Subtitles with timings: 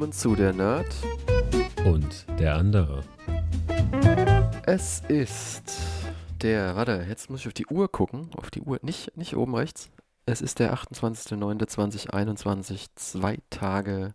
[0.00, 0.86] willkommen zu der Nerd.
[1.84, 3.04] Und der andere.
[4.64, 5.78] Es ist
[6.40, 8.30] der, warte, jetzt muss ich auf die Uhr gucken.
[8.34, 9.90] Auf die Uhr, nicht, nicht oben rechts.
[10.24, 14.14] Es ist der 28.09.2021, zwei Tage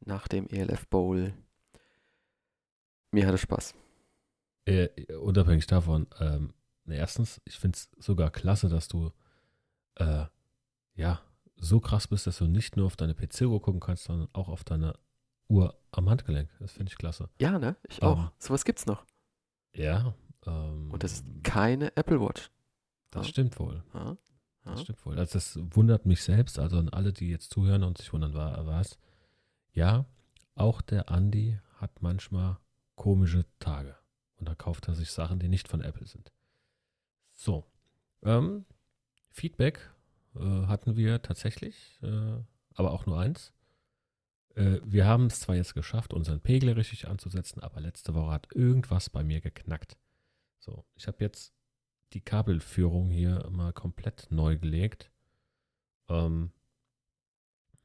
[0.00, 1.32] nach dem ELF Bowl.
[3.12, 3.76] Mir hatte Spaß.
[4.64, 6.54] Äh, unabhängig davon, ähm,
[6.88, 9.12] erstens, ich finde es sogar klasse, dass du
[9.94, 10.24] äh,
[10.96, 11.20] ja
[11.56, 14.64] so krass bist, dass du nicht nur auf deine PC-Uhr gucken kannst, sondern auch auf
[14.64, 14.94] deine
[15.50, 16.48] Uhr am Handgelenk.
[16.60, 17.28] Das finde ich klasse.
[17.40, 17.76] Ja, ne?
[17.88, 18.18] Ich auch.
[18.18, 19.04] Ähm, Sowas gibt's noch.
[19.74, 20.14] Ja.
[20.46, 22.50] Ähm, Und das ist keine Apple Watch.
[23.10, 23.30] Das Ja.
[23.30, 23.82] stimmt wohl.
[23.92, 24.16] Ja?
[24.64, 24.84] Das Ja.
[24.84, 25.18] stimmt wohl.
[25.18, 28.64] Also das wundert mich selbst, also an alle, die jetzt zuhören und sich wundern, wa-
[28.66, 28.98] was.
[29.72, 30.06] Ja,
[30.54, 32.58] auch der Andi hat manchmal
[32.94, 33.96] komische Tage.
[34.36, 36.32] Und da kauft er sich Sachen, die nicht von Apple sind.
[37.32, 37.64] So.
[38.22, 38.64] Ähm,
[39.30, 39.90] Feedback
[40.36, 42.36] äh, hatten wir tatsächlich, äh,
[42.74, 43.52] aber auch nur eins.
[44.60, 48.48] Äh, wir haben es zwar jetzt geschafft, unseren Pegel richtig anzusetzen, aber letzte Woche hat
[48.54, 49.96] irgendwas bei mir geknackt.
[50.58, 51.54] So, ich habe jetzt
[52.12, 55.10] die Kabelführung hier mal komplett neu gelegt.
[56.08, 56.50] Ähm,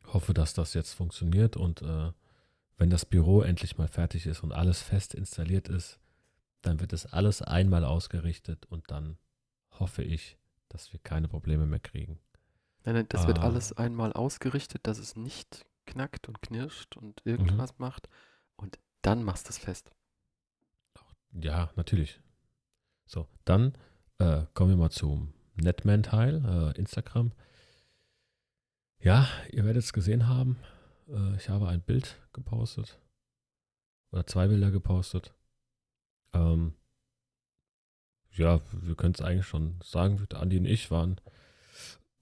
[0.08, 2.12] hoffe, dass das jetzt funktioniert und äh,
[2.78, 6.00] wenn das Büro endlich mal fertig ist und alles fest installiert ist,
[6.62, 9.18] dann wird es alles einmal ausgerichtet und dann
[9.80, 12.20] hoffe ich, dass wir keine Probleme mehr kriegen.
[12.84, 13.44] Nein, nein, das wird Ah.
[13.44, 17.32] alles einmal ausgerichtet, dass es nicht knackt und knirscht und Mhm.
[17.32, 18.10] irgendwas macht.
[18.56, 19.92] Und dann machst du es fest.
[21.32, 22.22] Ja, natürlich.
[23.06, 23.78] So, dann
[24.20, 27.34] äh, kommen wir mal zum Netman-Teil, äh, Instagram.
[29.00, 30.58] Ja, ihr werdet es gesehen haben.
[31.08, 33.00] Äh, ich habe ein Bild gepostet.
[34.12, 35.34] Oder zwei Bilder gepostet.
[36.34, 36.74] Ähm,
[38.32, 40.26] ja, wir können es eigentlich schon sagen.
[40.34, 41.20] Andi und ich waren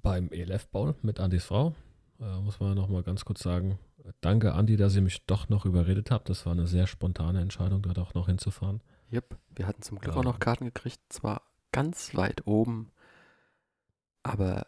[0.01, 1.75] beim ELF-Ball mit Andis Frau.
[2.19, 3.79] Äh, muss man noch mal ganz kurz sagen.
[4.21, 6.29] Danke, Andi, dass ihr mich doch noch überredet habt.
[6.29, 8.81] Das war eine sehr spontane Entscheidung, dort auch noch hinzufahren.
[9.11, 10.19] Yep, wir hatten zum Glück Ja.
[10.19, 11.41] auch noch Karten gekriegt, zwar
[11.71, 12.91] ganz weit oben,
[14.23, 14.67] aber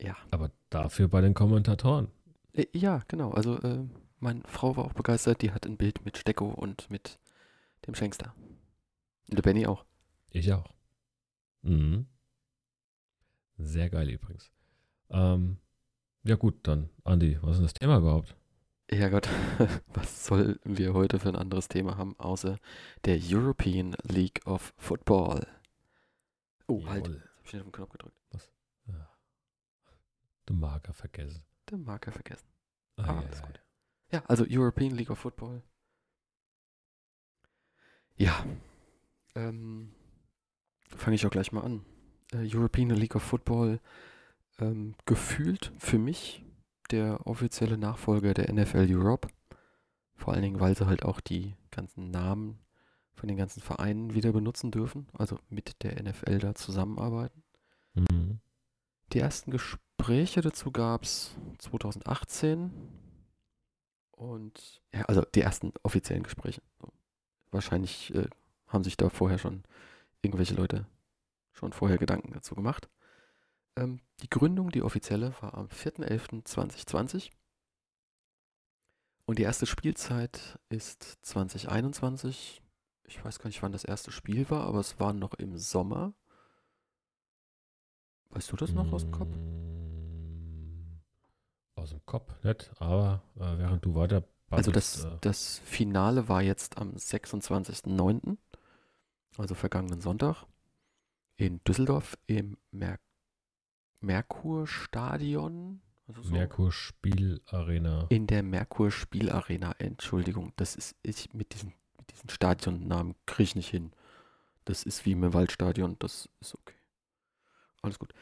[0.00, 0.16] ja.
[0.30, 2.08] Aber dafür bei den Kommentatoren.
[2.52, 3.30] Äh, Ja, genau.
[3.32, 3.84] Also äh,
[4.18, 7.18] meine Frau war auch begeistert, die hat ein Bild mit Stecko und mit
[7.86, 8.34] dem Schenkster.
[9.28, 9.84] Und der Benny auch.
[10.30, 10.72] Ich auch.
[11.62, 12.06] Mhm.
[13.58, 14.50] Sehr geil übrigens.
[15.10, 15.58] Ähm,
[16.24, 18.36] ja gut, dann, Andi, was ist denn das Thema überhaupt?
[18.90, 19.28] Ja Gott,
[19.94, 22.58] was sollen wir heute für ein anderes Thema haben, außer
[23.04, 25.46] der European League of Football?
[26.68, 27.22] Oh, halt, Jawohl.
[27.24, 28.16] jetzt hab ich nicht auf den Knopf gedrückt.
[28.86, 29.08] Ja.
[30.46, 31.42] Du Marker vergessen.
[31.70, 32.46] Den Marker vergessen.
[32.96, 33.60] Ah, Ah, ja, alles ja, gut.
[34.12, 35.62] Ja, also European League of Football.
[38.16, 38.44] Ja,
[39.34, 39.94] ähm,
[40.96, 41.84] fange ich auch gleich mal an.
[42.32, 43.80] Äh, European League of Football,
[44.58, 46.44] ähm, gefühlt für mich
[46.90, 49.28] der offizielle Nachfolger der NFL Europe.
[50.14, 52.58] Vor allen Dingen, weil sie halt auch die ganzen Namen
[53.14, 57.42] von den ganzen Vereinen wieder benutzen dürfen, also mit der NFL da zusammenarbeiten.
[57.94, 58.40] Mhm.
[59.12, 62.70] Die ersten Gespräche dazu gab es 2018.
[64.12, 66.62] Und ja, also die ersten offiziellen Gespräche.
[67.50, 68.28] Wahrscheinlich äh,
[68.68, 69.64] haben sich da vorher schon
[70.22, 70.86] irgendwelche Leute
[71.52, 72.88] schon vorher Gedanken dazu gemacht.
[73.76, 77.30] Ähm, die Gründung, die offizielle, war am 4.11.2020.
[79.24, 82.60] Und die erste Spielzeit ist 2021.
[83.04, 86.12] Ich weiß gar nicht, wann das erste Spiel war, aber es war noch im Sommer.
[88.30, 89.34] Weißt du das noch aus dem Kopf?
[89.36, 91.00] Mm,
[91.74, 96.42] Aus dem Kopf, nicht, aber äh, während du weiter Also das, äh, das Finale war
[96.42, 98.38] jetzt am 26.09.,
[99.36, 100.46] also vergangenen Sonntag,
[101.36, 102.98] in Düsseldorf im Mer
[104.02, 105.80] Merkur-Stadion.
[106.08, 108.06] Also so Merkur Spielarena.
[108.10, 110.52] in der Merkur-Spielarena, Entschuldigung.
[110.56, 113.92] Das ist, ich mit diesen, mit diesen Stadionnamen kriege ich nicht hin.
[114.64, 116.74] Das ist wie im Waldstadion, das ist okay.
[117.82, 118.12] Alles gut.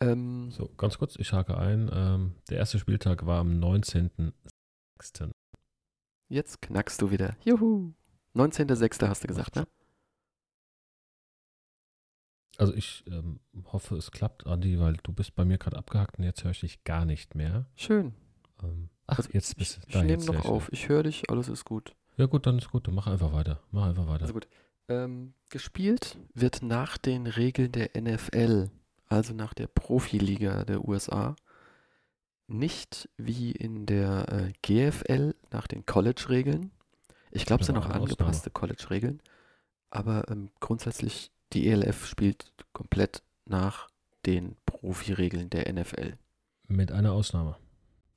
[0.00, 1.90] Ähm, So, ganz kurz, ich hake ein.
[1.92, 5.30] Ähm, der erste Spieltag war am 19.06.
[6.28, 7.36] Jetzt knackst du wieder.
[7.44, 7.92] Juhu.
[8.34, 9.08] 19.06.
[9.08, 9.66] hast du gesagt, ne?
[12.58, 13.40] Also ich ähm,
[13.72, 16.60] hoffe, es klappt, Andi, weil du bist bei mir gerade abgehackt und jetzt höre ich
[16.60, 17.66] dich gar nicht mehr.
[17.76, 18.14] Schön.
[18.62, 20.72] Ähm, ach, Also jetzt Ich, bist ich da, nehme jetzt höre noch ich auf.
[20.72, 21.94] Ich höre dich, alles ist gut.
[22.16, 23.60] Ja gut, dann ist gut, dann mach einfach weiter.
[23.72, 24.22] Mach einfach weiter.
[24.22, 24.48] Also gut.
[24.88, 28.70] Ähm, gespielt wird nach den Regeln der NFL,
[29.08, 31.34] also nach der Profiliga der USA.
[32.48, 36.70] Nicht wie in der äh, GFL nach den College-Regeln.
[37.32, 39.20] Ich glaube, es sind eine angepasste College-Regeln.
[39.90, 43.88] Aber ähm, grundsätzlich, die ELF spielt komplett nach
[44.24, 46.16] den Profiregeln der NFL.
[46.68, 47.56] Mit einer Ausnahme.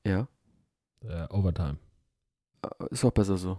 [0.05, 0.27] Ja.
[1.01, 1.77] Äh, Overtime.
[2.61, 3.57] Äh, Ist auch besser so.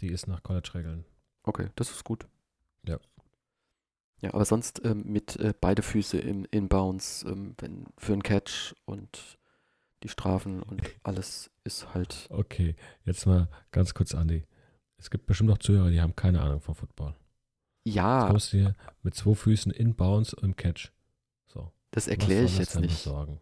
[0.00, 1.04] Die ist nach College-Regeln.
[1.42, 2.26] Okay, das ist gut.
[2.86, 2.98] Ja.
[4.20, 8.74] Ja, aber sonst ähm, mit äh, beide Füße im Inbounds, ähm, wenn für einen Catch
[8.84, 9.38] und
[10.02, 12.26] die Strafen und alles ist halt.
[12.30, 14.44] Okay, jetzt mal ganz kurz, Andi.
[14.98, 17.14] Es gibt bestimmt noch Zuhörer, die haben keine Ahnung von Football.
[17.94, 20.92] Ja, kommst du hier mit zwei Füßen in Bounce im Catch.
[21.46, 21.72] So.
[21.90, 23.04] das erkläre ich das jetzt nicht.
[23.04, 23.40] Besorgen?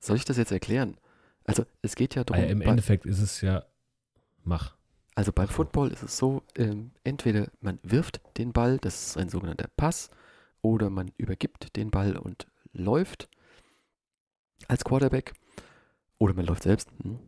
[0.00, 0.96] Soll ich das jetzt erklären?
[1.44, 3.64] Also es geht ja darum, Ah, Im Endeffekt ist es ja,
[4.44, 4.76] mach.
[5.14, 5.48] Also beim.
[5.48, 10.10] Football ist es so, ähm, entweder man wirft den Ball, das ist ein sogenannter Pass,
[10.60, 13.28] oder man übergibt den Ball und läuft
[14.68, 15.34] als Quarterback,
[16.18, 16.88] oder man läuft selbst.
[17.02, 17.18] Hm.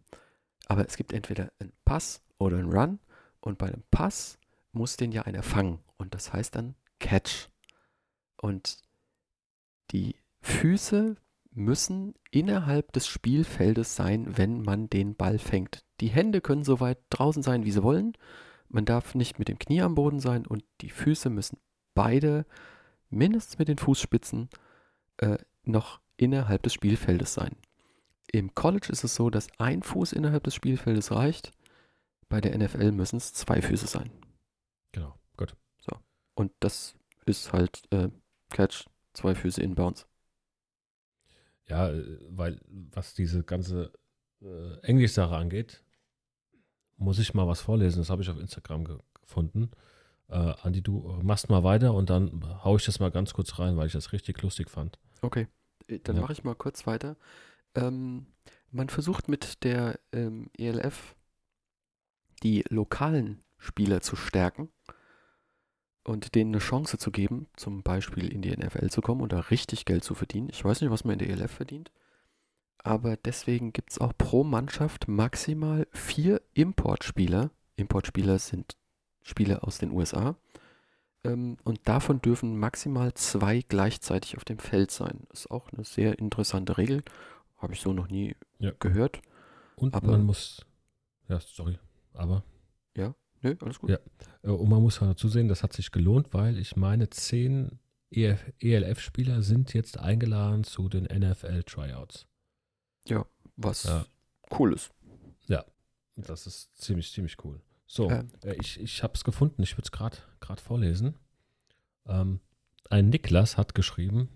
[0.67, 2.99] Aber es gibt entweder einen Pass oder einen Run,
[3.41, 4.39] und bei einem Pass
[4.75, 7.49] muss den ja einer fangen, und das heißt dann Catch.
[8.37, 8.79] Und
[9.91, 11.17] die Füße
[11.53, 15.85] müssen innerhalb des Spielfeldes sein, wenn man den Ball fängt.
[16.01, 18.13] Die Hände können so weit draußen sein, wie sie wollen.
[18.69, 21.59] Man darf nicht mit dem Knie am Boden sein und die Füße müssen
[21.95, 22.45] beide
[23.09, 24.49] mindestens mit den Fußspitzen
[25.19, 27.57] äh, noch innerhalb des Spielfeldes sein.
[28.33, 31.53] Im College ist es so, dass ein Fuß innerhalb des Spielfeldes reicht.
[32.29, 34.11] Bei der NFL müssen es zwei Füße sein.
[36.35, 36.97] Und das
[37.27, 38.09] ist halt äh,
[38.51, 40.07] Catch, zwei Füße inbounds.
[41.67, 43.93] Ja, äh, weil was diese ganze
[44.43, 45.83] äh, Englisch-Sache angeht,
[46.97, 47.99] muss ich mal was vorlesen.
[48.01, 49.71] Das habe ich auf Instagram ge gefunden.
[50.29, 53.77] Äh, Andi, du machst mal weiter und dann hau ich das mal ganz kurz rein,
[53.77, 54.99] weil ich das richtig lustig fand.
[55.23, 55.49] Okay,
[55.89, 56.23] äh, dann Ja.
[56.23, 57.17] mache ich mal kurz weiter.
[57.75, 58.27] Ähm,
[58.71, 61.17] man versucht mit der ähm, ELF
[62.43, 64.69] die lokalen Spieler zu stärken
[66.05, 69.41] und denen eine Chance zu geben, zum Beispiel in die NFL zu kommen und da
[69.41, 70.49] richtig Geld zu verdienen.
[70.51, 71.91] Ich weiß nicht, was man in der ELF verdient,
[72.79, 77.51] aber deswegen gibt es auch pro Mannschaft maximal vier Importspieler.
[77.77, 78.77] Importspieler sind
[79.23, 80.37] Spieler aus den USA.
[81.25, 85.27] Ähm, und davon dürfen maximal zwei gleichzeitig auf dem Feld sein.
[85.33, 87.03] Ist auch eine sehr interessante Regel.
[87.57, 88.73] Habe ich so noch nie Ja.
[88.79, 89.23] gehört.
[89.77, 90.67] Und Aber- man muss,
[91.29, 91.79] ja, sorry,
[92.13, 92.45] aber
[93.45, 93.91] Nö, alles gut.
[93.91, 93.99] Ja.
[94.43, 97.79] Äh, Und man muss halt dazu sehen, das hat sich gelohnt, weil ich meine, zehn
[98.11, 102.27] E ELF-Spieler sind jetzt eingeladen zu den NFL-Tryouts.
[103.57, 104.05] Was Ja.
[104.59, 104.91] cool ist.
[106.17, 107.61] Das ist ziemlich, ziemlich cool.
[107.87, 108.31] So, Ähm.
[108.45, 111.17] äh, ich, ich habe es gefunden, ich würde es gerade vorlesen.
[112.07, 112.39] Ähm,
[112.89, 114.29] ein Niklas hat geschrieben,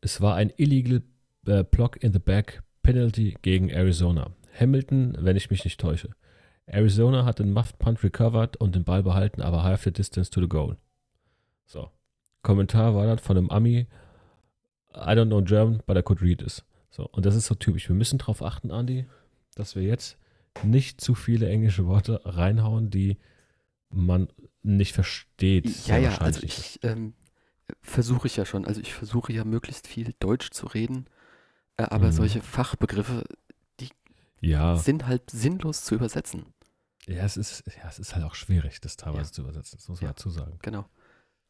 [0.00, 1.02] es war ein illegal
[1.46, 4.34] äh, Block in the Back Penalty gegen Arizona.
[4.58, 6.10] Hamilton, wenn ich mich nicht täusche.
[6.72, 10.40] Arizona hat den Muffed Punt recovered und den Ball behalten, aber half the distance to
[10.40, 10.76] the goal.
[11.66, 11.90] So.
[12.42, 13.86] Kommentar war dann von einem Ami,
[14.94, 16.64] I don't know German, but I could read this.
[16.90, 17.88] So, und das ist so typisch.
[17.88, 19.06] Wir müssen darauf achten, Andy,
[19.54, 20.16] dass wir jetzt
[20.64, 23.18] nicht zu viele englische Worte reinhauen, die
[23.90, 24.28] man
[24.62, 25.86] nicht versteht.
[25.86, 27.14] Ja, ja, also ich ähm,
[27.82, 28.64] versuche ich ja schon.
[28.64, 31.06] Also ich versuche ja möglichst viel Deutsch zu reden.
[31.76, 32.12] Äh, aber Mhm.
[32.12, 33.24] solche Fachbegriffe
[34.40, 36.46] ja, sind halt sinnlos zu übersetzen.
[37.16, 39.32] Ja, es ist, ja, es ist halt auch schwierig, das teilweise Ja.
[39.32, 39.78] zu übersetzen.
[39.78, 40.12] Das muss man Ja.
[40.12, 40.58] dazu sagen.
[40.62, 40.86] Genau.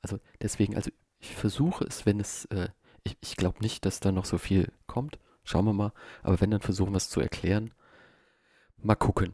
[0.03, 2.69] Also deswegen, also ich versuche es, wenn es, äh,
[3.05, 5.19] ich, ich glaube nicht, dass da noch so viel kommt.
[5.45, 5.93] Schauen wir mal.
[6.23, 7.73] Aber wenn, dann versuchen wir es zu erklären.
[8.79, 9.33] Mal gucken.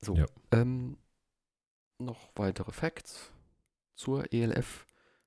[0.00, 0.14] So.
[0.14, 0.26] Ja.
[0.52, 0.98] Ähm,
[1.98, 3.32] noch weitere Facts
[3.94, 4.86] zur ELF.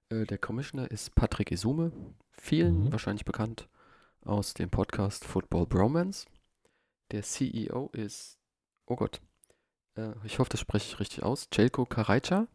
[0.10, 1.92] Äh, der Commissioner ist Patrick Isume.
[2.32, 2.92] Vielen Mhm.
[2.92, 3.68] wahrscheinlich bekannt
[4.22, 6.28] aus dem Podcast Football Bromance.
[7.12, 8.38] Der CEO ist,
[8.86, 9.22] oh Gott,
[9.96, 12.48] äh, ich hoffe, das spreche ich richtig aus, Jelko Karajca.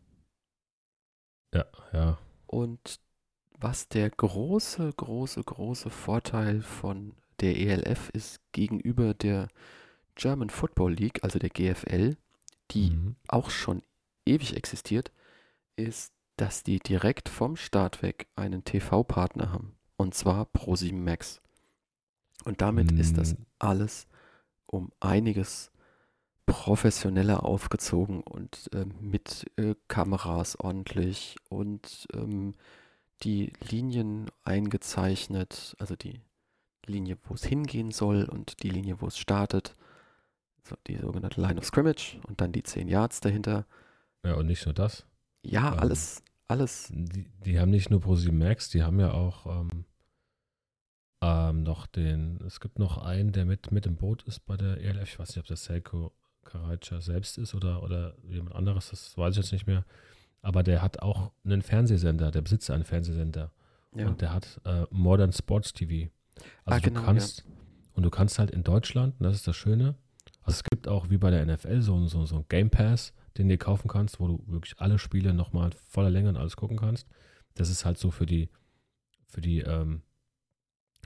[1.54, 2.18] Ja, ja.
[2.46, 3.00] Und
[3.58, 9.48] was der große, große, große Vorteil von der ELF ist gegenüber der
[10.14, 12.16] German Football League, also der GFL,
[12.70, 13.16] die Mhm.
[13.28, 13.82] auch schon
[14.24, 15.12] ewig existiert,
[15.76, 19.74] ist, dass die direkt vom Start weg einen TV-Partner haben.
[19.96, 21.40] Und zwar Pro7 Max.
[22.44, 23.42] Und damit ist das Mm.
[23.58, 24.06] alles
[24.66, 25.70] um einiges
[26.46, 32.54] professioneller aufgezogen und ähm, mit äh, Kameras ordentlich und ähm,
[33.22, 36.20] die Linien eingezeichnet, also die
[36.86, 39.74] Linie, wo es hingehen soll und die Linie, wo es startet,
[40.62, 43.66] so die sogenannte Line of Scrimmage und dann die 10 Yards dahinter.
[44.24, 45.04] Ja, und nicht nur das.
[45.42, 46.88] Ja, Ähm, alles, alles.
[46.92, 49.84] Die, die haben nicht nur Pro7 Max, die haben ja auch ähm,
[51.22, 54.80] ähm, noch den, es gibt noch einen, der mit, mit im Boot ist bei der
[54.80, 55.02] ELF.
[55.14, 56.12] Ich weiß nicht, ob das Selko
[56.46, 59.84] Karaca selbst ist oder, oder jemand anderes, das weiß ich jetzt nicht mehr.
[60.42, 63.50] Aber der hat auch einen Fernsehsender, der besitzt einen Fernsehsender.
[63.94, 64.06] Ja.
[64.06, 66.10] Und der hat äh, Modern Sports TV.
[66.64, 67.44] Also Ah, genau, du kannst,
[67.94, 69.96] und du kannst halt in Deutschland, und das ist das Schöne,
[70.42, 73.48] Also es gibt auch wie bei der NFL so, so, so ein Game Pass, den
[73.48, 77.06] du kaufen kannst, wo du wirklich alle Spiele nochmal voller Länge und alles gucken kannst.
[77.54, 78.48] Das ist halt so für die,
[79.26, 80.02] für die ähm,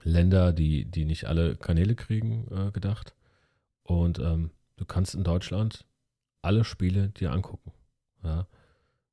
[0.02, 3.14] Länder, die, die nicht alle Kanäle kriegen, äh, gedacht.
[3.82, 5.86] Und ähm, du kannst in Deutschland
[6.42, 7.72] alle Spiele dir angucken.
[8.24, 8.46] Ja?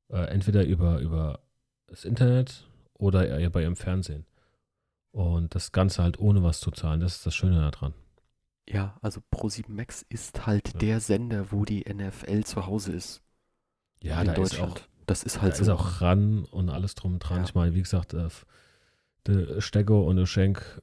[0.10, 1.42] Äh, entweder über, über
[1.88, 4.26] das Internet oder eher bei ihrem Fernsehen.
[5.12, 7.02] Und das Ganze halt ohne was zu zahlen.
[7.02, 7.94] Das ist das Schöne daran.
[8.70, 10.80] Ja, also Pro7 Max ist halt ja.
[10.80, 13.22] der Sender, wo die NFL zu Hause ist.
[14.02, 14.80] Ja, in da Deutschland.
[14.80, 15.64] Ist auch, das ist halt da so.
[15.64, 17.40] ist auch ran und alles drum dran.
[17.40, 17.44] Ja.
[17.44, 18.30] Ich meine, wie gesagt, äh,
[19.26, 20.82] der Stego und Schenk,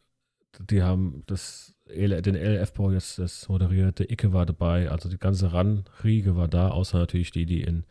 [0.59, 4.11] die haben das, den LF-Bau jetzt das moderierte.
[4.11, 7.85] Icke war dabei, also die ganze Ran-Riege war da, außer natürlich die, die in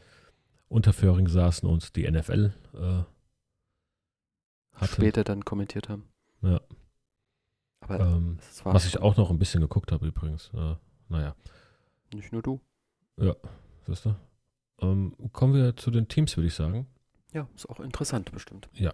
[0.67, 3.03] Unterföhring saßen und die NFL äh,
[4.73, 4.93] hatte.
[4.93, 6.09] später dann kommentiert haben.
[6.41, 6.61] Ja.
[7.81, 10.51] Aber ähm, was ich auch noch ein bisschen geguckt habe übrigens.
[10.53, 10.75] Äh,
[11.09, 11.35] naja.
[12.13, 12.61] Nicht nur du.
[13.17, 13.35] Ja,
[13.85, 14.15] siehst du.
[14.79, 16.87] Ähm, kommen wir zu den Teams, würde ich sagen.
[17.33, 18.69] Ja, ist auch interessant bestimmt.
[18.73, 18.93] Ja.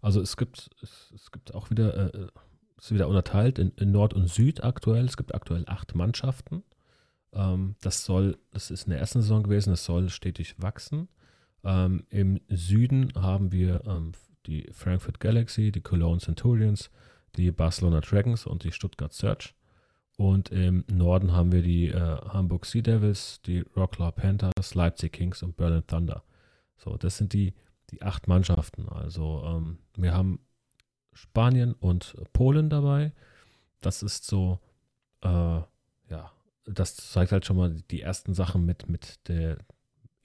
[0.00, 2.28] Also es gibt, es, es gibt auch wieder, äh, äh
[2.82, 5.04] ist wieder unterteilt in, in, Nord und Süd aktuell.
[5.04, 6.64] Es gibt aktuell acht Mannschaften.
[7.32, 11.08] Ähm, das soll, das ist in der ersten Saison gewesen, das soll stetig wachsen.
[11.64, 14.12] Ähm, Im Süden haben wir ähm,
[14.46, 16.90] die Frankfurt Galaxy, die Cologne Centurions,
[17.36, 19.54] die Barcelona Dragons und die Stuttgart Search.
[20.16, 25.42] Und im Norden haben wir die äh, Hamburg Sea Devils, die Rockler Panthers, Leipzig Kings
[25.42, 26.24] und Berlin Thunder.
[26.76, 27.54] So, das sind die,
[27.90, 28.88] die acht Mannschaften.
[28.88, 30.40] Also ähm, wir haben
[31.12, 33.12] Spanien und Polen dabei.
[33.80, 34.58] Das ist so,
[35.22, 36.32] äh, ja,
[36.64, 39.58] das zeigt halt schon mal die ersten Sachen mit, mit der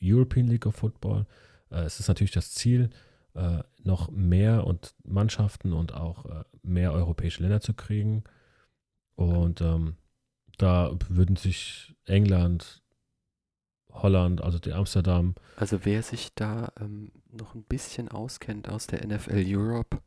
[0.02, 1.26] European League of Football.
[1.72, 2.90] Äh, es ist natürlich das Ziel,
[3.34, 8.24] äh, noch mehr und Mannschaften und auch äh, mehr europäische Länder zu kriegen.
[9.16, 9.98] Und ähm,
[10.58, 12.84] da würden sich England,
[13.92, 15.36] Holland, also die Amsterdam.
[15.56, 20.02] Also wer sich da ähm, noch ein bisschen auskennt aus der NFL Europe,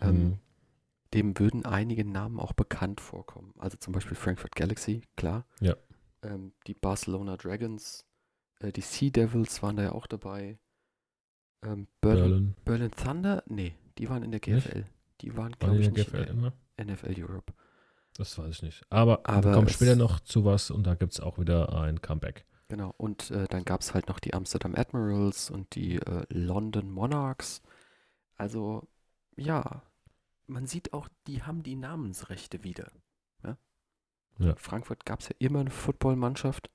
[0.00, 0.38] ähm, mhm.
[1.14, 3.54] dem würden einige Namen auch bekannt vorkommen.
[3.58, 5.46] Also zum Beispiel Frankfurt Galaxy, klar.
[5.60, 5.76] Ja.
[6.22, 8.04] Ähm, die Barcelona Dragons,
[8.60, 10.58] äh, die Sea Devils waren da ja auch dabei.
[11.62, 12.54] Ähm, Berlin, Berlin.
[12.64, 13.42] Berlin Thunder?
[13.46, 14.78] Nee, die waren in der GFL.
[14.78, 14.90] Nicht?
[15.22, 17.52] Die waren, glaube ich, in der NFL Europe.
[18.16, 18.86] Das weiß ich nicht.
[18.90, 22.46] Aber, Aber kommt später noch zu was und da gibt es auch wieder ein Comeback.
[22.68, 26.90] Genau, und äh, dann gab es halt noch die Amsterdam Admirals und die äh, London
[26.90, 27.62] Monarchs.
[28.36, 28.88] Also,
[29.36, 29.82] ja,
[30.46, 32.90] man sieht auch, die haben die Namensrechte wieder.
[33.42, 33.56] Ja?
[34.38, 34.50] ja.
[34.50, 36.70] In Frankfurt gab es ja immer eine Footballmannschaft,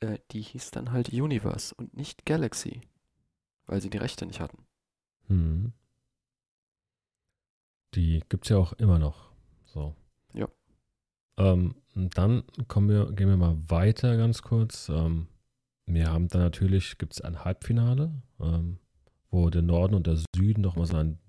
[0.00, 2.82] äh, die hieß dann halt Universe und nicht Galaxy
[3.70, 4.58] weil sie die Rechte nicht hatten.
[5.28, 5.72] Hm.
[7.94, 9.30] Die gibt es ja auch immer noch.
[9.64, 9.94] So.
[10.34, 10.48] Ja.
[11.38, 14.88] Ähm, dann kommen wir, gehen wir mal weiter ganz kurz.
[14.88, 15.28] Ähm,
[15.86, 18.78] wir haben dann natürlich, gibt es ein Halbfinale, ähm,
[19.30, 21.20] wo der Norden und der Süden nochmal seinen,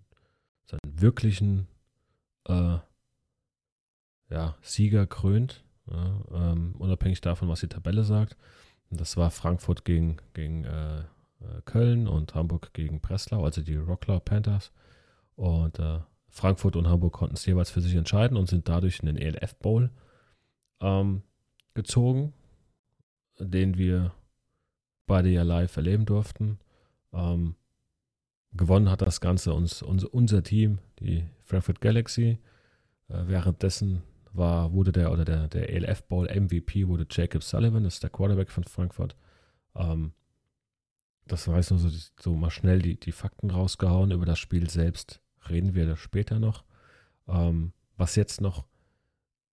[0.65, 1.68] seinen wirklichen
[2.48, 2.77] äh,
[4.30, 5.63] ja, Sieger krönt.
[5.89, 8.38] Ja, ähm, unabhängig davon, was die Tabelle sagt.
[8.89, 13.75] Und das war Frankfurt gegen, gegen äh, äh, Köln und Hamburg gegen Breslau, also die
[13.75, 14.72] Rockler Panthers.
[15.36, 16.00] Und äh,
[16.30, 19.56] Frankfurt und Hamburg konnten es jeweils für sich entscheiden und sind dadurch in den ELF
[19.56, 19.89] Bowl
[20.80, 21.24] ähm,
[21.74, 22.34] gezogen,
[23.39, 24.13] den wir
[25.08, 26.60] beide ja live erleben durften.
[27.12, 27.56] Ähm,
[28.53, 32.39] gewonnen hat das Ganze uns, uns, unser Team, die Frankfurt Galaxy.
[33.08, 34.03] Äh, währenddessen
[34.34, 38.10] war, wurde der oder der, der ELF Bowl MVP wurde Jacob Sullivan, das ist der
[38.10, 39.15] Quarterback von Frankfurt.
[39.75, 40.13] Ähm,
[41.27, 41.89] das war jetzt nur so,
[42.20, 44.12] so mal schnell die, die Fakten rausgehauen.
[44.12, 46.63] Über das Spiel selbst reden wir später noch.
[47.27, 48.65] Ähm, was jetzt noch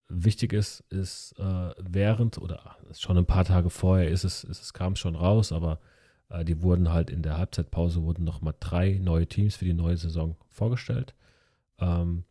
[0.08, 4.72] wichtig ist, ist äh, während oder schon ein paar Tage vorher ist es, ist es
[4.72, 5.80] kam schon raus, aber
[6.44, 9.96] die wurden halt in der Halbzeitpause wurden noch mal drei neue Teams für die neue
[9.96, 11.14] Saison vorgestellt.
[11.78, 12.24] Ähm,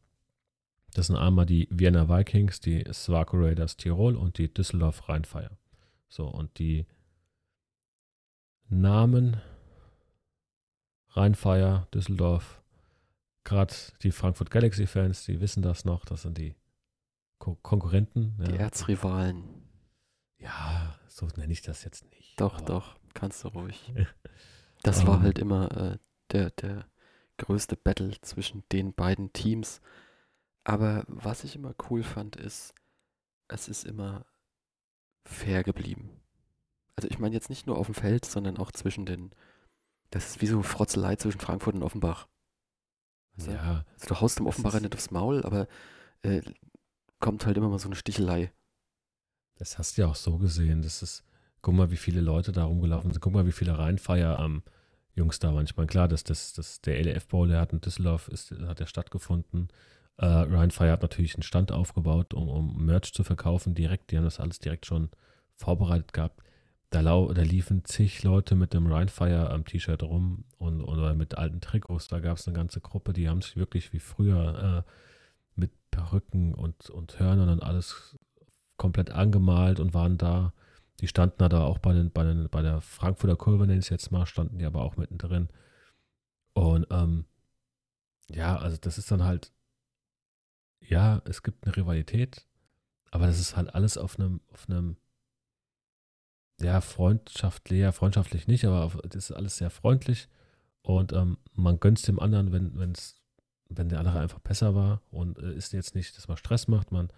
[0.94, 5.58] das sind einmal die Vienna Vikings, die Swaco Raiders Tirol und die Düsseldorf Rheinfire.
[6.10, 6.86] So, und die
[8.70, 9.38] Namen
[11.10, 12.62] Rheinfeier, Düsseldorf,
[13.44, 13.74] gerade
[14.04, 16.56] die Frankfurt Galaxy-Fans, die wissen das noch, das sind die
[17.40, 18.36] Ko Konkurrenten.
[18.46, 18.58] Die ja.
[18.58, 19.44] Erzrivalen.
[20.40, 22.40] Ja, so nenne ich das jetzt nicht.
[22.40, 23.94] Doch, doch, kannst du ruhig.
[24.84, 25.24] Das war ähm.
[25.24, 25.98] halt immer äh,
[26.32, 26.86] der, der
[27.38, 29.82] größte Battle zwischen den beiden Teams.
[30.64, 32.76] Aber was ich immer cool fand, ist,
[33.48, 34.28] es ist immer
[35.26, 36.22] fair geblieben
[36.98, 39.32] also ich meine jetzt nicht nur auf dem Feld, sondern auch zwischen den,
[40.10, 42.28] das ist wie so Frotzelei zwischen Frankfurt und Offenbach.
[43.38, 43.86] Also, ja.
[43.94, 45.68] Also du haust dem Offenbacher nicht aufs Maul, aber
[46.24, 46.42] äh,
[47.20, 48.52] kommt halt immer mal so eine Stichelei.
[49.56, 50.82] Das hast du ja auch so gesehen.
[50.82, 51.24] Das ist,
[51.62, 53.22] guck mal, wie viele Leute da rumgelaufen sind.
[53.22, 54.64] Guck mal, wie viele Rheinfeier am
[55.18, 58.52] Jungs da meine, klar, dass das, das, der LF Bowl, der hat in Düsseldorf, ist,
[58.52, 59.70] hat ja stattgefunden.
[60.18, 64.12] Äh, Rheinfeier hat natürlich einen Stand aufgebaut, um, um Merch zu verkaufen direkt.
[64.12, 65.10] Die haben das alles direkt schon
[65.56, 66.42] vorbereitet gehabt.
[66.92, 71.38] Da, lau, da liefen zig Leute mit dem Rheinfire am T-Shirt rum und oder mit
[71.38, 72.08] alten Trikots.
[72.08, 74.92] Da gab es eine ganze Gruppe, die haben sich wirklich wie früher äh,
[75.56, 78.18] mit Perücken und, und Hörnern und alles
[78.78, 80.54] komplett angemalt und waren da.
[81.00, 83.90] Die standen da auch bei, den, bei, den, bei der Frankfurter Kurve, nenne ich es
[83.90, 85.50] jetzt mal, standen die aber auch mittendrin.
[86.54, 87.26] Und ähm,
[88.30, 89.52] ja, also das ist dann halt,
[90.80, 92.48] ja, es gibt eine Rivalität,
[93.12, 94.98] aber das ist halt alles auf einem, auf einem,
[96.60, 100.28] ja, freundschaftlich, ja, freundschaftlich nicht, aber auf, das ist alles sehr freundlich
[100.82, 103.22] und ähm, man gönnt es dem anderen, wenn, wenn's,
[103.70, 106.92] wenn der andere einfach besser war und äh, ist jetzt nicht, dass man Stress macht,
[106.92, 107.10] man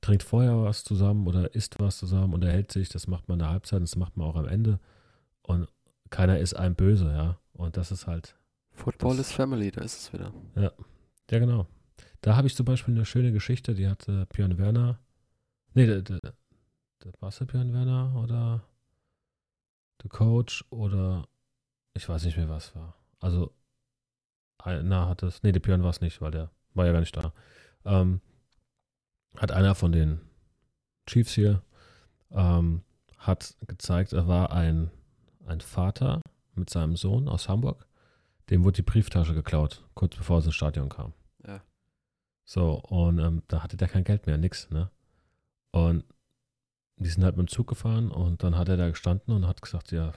[0.00, 3.40] trinkt vorher was zusammen oder isst was zusammen, und erhält sich, das macht man in
[3.40, 4.78] der Halbzeit, das macht man auch am Ende.
[5.42, 5.68] Und
[6.10, 7.38] keiner ist einem böse, ja.
[7.52, 8.36] Und das ist halt.
[8.72, 10.32] Football das, is Family, da ist es wieder.
[10.54, 10.72] Ja,
[11.30, 11.66] ja genau.
[12.20, 14.98] Da habe ich zum Beispiel eine schöne Geschichte, die hat äh, Björn Werner.
[15.74, 18.62] Nee, der, der, der war es Björn Werner oder
[20.02, 21.26] der Coach oder
[21.94, 22.94] ich weiß nicht mehr, was war.
[23.20, 23.52] Also,
[24.64, 25.42] na, hat es.
[25.42, 27.32] Nee, der Björn war es nicht, weil der war ja gar nicht da.
[27.84, 28.20] Ähm,
[29.36, 30.20] hat einer von den
[31.06, 31.62] Chiefs hier,
[32.30, 32.82] ähm,
[33.16, 34.90] hat gezeigt, er war ein,
[35.46, 36.20] ein Vater
[36.54, 37.86] mit seinem Sohn aus Hamburg.
[38.50, 41.12] Dem wurde die Brieftasche geklaut, kurz bevor es ins Stadion kam.
[41.46, 41.62] Ja.
[42.44, 44.90] So, und ähm, da hatte der kein Geld mehr, nix, ne?
[45.70, 46.04] Und
[46.96, 49.62] die sind halt mit dem Zug gefahren und dann hat er da gestanden und hat
[49.62, 50.12] gesagt, ja,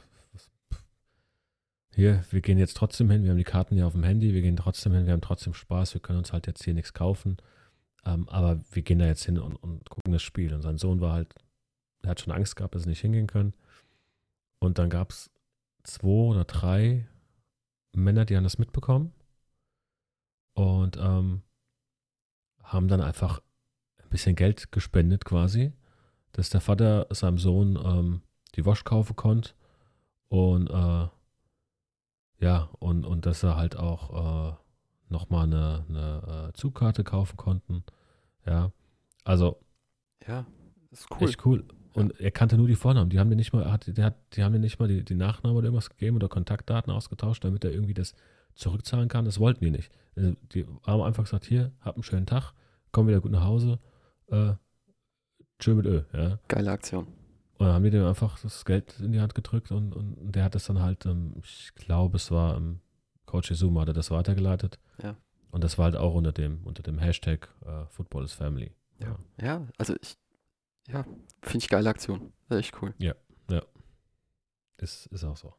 [1.94, 4.42] hier, wir gehen jetzt trotzdem hin, wir haben die Karten ja auf dem Handy, wir
[4.42, 7.38] gehen trotzdem hin, wir haben trotzdem Spaß, wir können uns halt jetzt hier nichts kaufen.
[8.06, 10.54] Ähm, aber wir gehen da jetzt hin und, und, gucken das Spiel.
[10.54, 11.34] Und sein Sohn war halt,
[12.02, 13.54] er hat schon Angst gehabt, dass sie nicht hingehen können.
[14.60, 15.30] Und dann gab es
[15.84, 17.08] zwei oder drei
[17.94, 19.14] Männer, die haben das mitbekommen
[20.54, 21.42] und ähm,
[22.64, 23.42] haben dann einfach
[24.02, 25.74] ein bisschen Geld gespendet quasi,
[26.32, 28.22] dass der Vater seinem Sohn ähm,
[28.56, 29.54] die Wasch kaufen konnte
[30.30, 31.08] und äh,
[32.40, 34.61] ja, und, und dass er halt auch äh,
[35.12, 37.84] nochmal eine, eine äh, Zugkarte kaufen konnten.
[38.46, 38.72] Ja,
[39.24, 39.60] also.
[40.28, 40.46] Ja,
[40.92, 41.30] ist cool.
[41.30, 41.66] Echt cool.
[41.94, 42.26] Und ja.
[42.26, 43.10] er kannte nur die Vornamen.
[43.10, 45.16] Die haben mir nicht mal, hat, der hat, die haben mir nicht mal die, die
[45.16, 48.16] Nachnamen oder irgendwas gegeben oder Kontaktdaten ausgetauscht, damit er irgendwie das
[48.56, 49.26] zurückzahlen kann.
[49.26, 49.92] Das wollten die nicht.
[50.16, 52.54] Also die haben einfach gesagt: Hier, hab einen schönen Tag,
[52.92, 53.80] komm wieder gut nach Hause.
[54.28, 54.54] Äh,
[55.60, 56.04] tschö mit Ö.
[56.14, 56.40] Ja.
[56.48, 57.08] Geile Aktion.
[57.58, 60.46] Und dann haben die dem einfach das Geld in die Hand gedrückt und, und der
[60.46, 62.80] hat das dann halt, ähm, ich glaube, es war ähm,
[63.28, 64.80] Coach Izuma hatte das weitergeleitet.
[65.04, 65.18] Ja.
[65.52, 68.72] Und das war halt auch unter dem, unter dem Hashtag äh, Football is Family.
[69.00, 69.18] Ja.
[69.42, 70.18] ja, also ich,
[70.88, 71.04] ja,
[71.42, 72.34] finde ich geile Aktion.
[72.50, 72.94] Echt cool.
[73.00, 73.16] Ja,
[73.50, 73.62] ja.
[74.78, 75.54] Ist, ist auch so.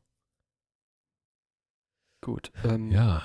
[2.20, 2.52] Gut.
[2.64, 3.22] Ähm, ja.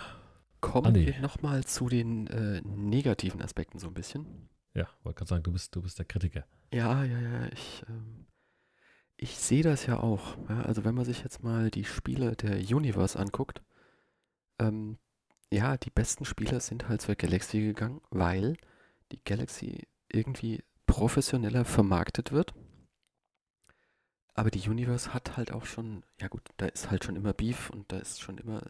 [0.60, 1.06] Kommen Andi.
[1.06, 4.50] wir nochmal zu den äh, negativen Aspekten so ein bisschen.
[4.74, 6.46] Ja, wollte gerade sagen, du bist, du bist der Kritiker.
[6.74, 7.48] Ja, ja, ja.
[7.52, 8.26] Ich, ähm,
[9.16, 10.38] ich sehe das ja auch.
[10.50, 13.62] Ja, also wenn man sich jetzt mal die Spiele der Universe anguckt,
[14.60, 14.98] ähm,
[15.52, 18.58] ja, die besten Spieler sind halt zur Galaxy gegangen, weil
[19.12, 22.54] die Galaxy irgendwie professioneller vermarktet wird.
[24.34, 27.70] Aber die Universe hat halt auch schon, ja gut, da ist halt schon immer Beef
[27.70, 28.62] und da ist schon immer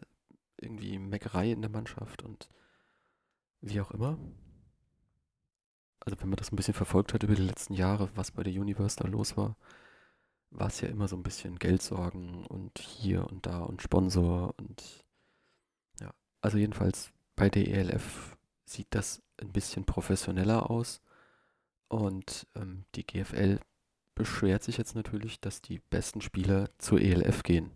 [0.56, 2.48] irgendwie Meckerei in der Mannschaft und
[3.60, 4.18] wie auch immer.
[6.00, 8.52] Also wenn man das ein bisschen verfolgt hat über die letzten Jahre, was bei der
[8.52, 9.56] Universe da los war,
[10.50, 15.04] war es ja immer so ein bisschen Geldsorgen und hier und da und Sponsor und
[16.40, 21.00] also jedenfalls bei der ELF sieht das ein bisschen professioneller aus.
[21.88, 23.60] Und ähm, die GFL
[24.14, 27.70] beschwert sich jetzt natürlich, dass die besten Spieler zur ELF gehen.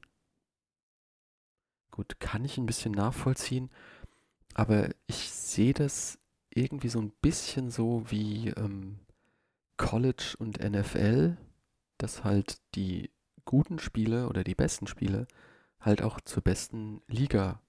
[1.90, 3.70] Gut, kann ich ein bisschen nachvollziehen,
[4.54, 6.18] aber ich sehe das
[6.50, 8.98] irgendwie so ein bisschen so wie ähm,
[9.76, 11.36] College und NFL,
[11.98, 13.10] dass halt die
[13.44, 15.26] guten Spiele oder die besten Spiele
[15.80, 17.60] halt auch zur besten Liga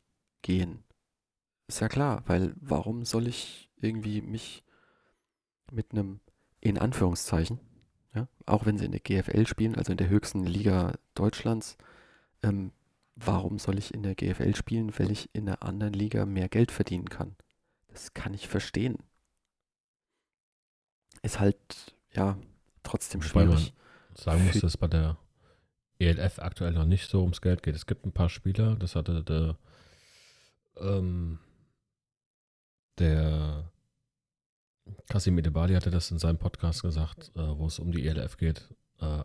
[0.43, 0.84] gehen.
[1.67, 4.63] Ist ja klar, weil warum soll ich irgendwie mich
[5.71, 6.19] mit einem,
[6.60, 7.60] in Anführungszeichen,
[8.13, 11.77] ja, auch wenn sie in der GFL spielen, also in der höchsten Liga Deutschlands,
[12.43, 12.71] ähm,
[13.15, 16.71] warum soll ich in der GFL spielen, weil ich in einer anderen Liga mehr Geld
[16.71, 17.36] verdienen kann?
[17.88, 18.97] Das kann ich verstehen.
[21.21, 22.38] Ist halt, ja,
[22.84, 23.47] trotzdem schwierig.
[23.47, 23.71] Wobei man
[24.15, 25.17] sagen muss, dass bei der
[25.99, 27.75] ELF aktuell noch nicht so ums Geld geht.
[27.75, 29.58] Es gibt ein paar Spieler, das hatte der
[30.77, 31.39] ähm,
[32.99, 33.71] der
[35.09, 38.69] Kasim Edebali hatte das in seinem Podcast gesagt, äh, wo es um die ELF geht.
[38.99, 39.23] Äh,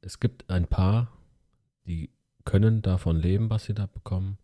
[0.00, 1.12] es gibt ein paar,
[1.86, 2.10] die
[2.44, 4.38] können davon leben, was sie da bekommen,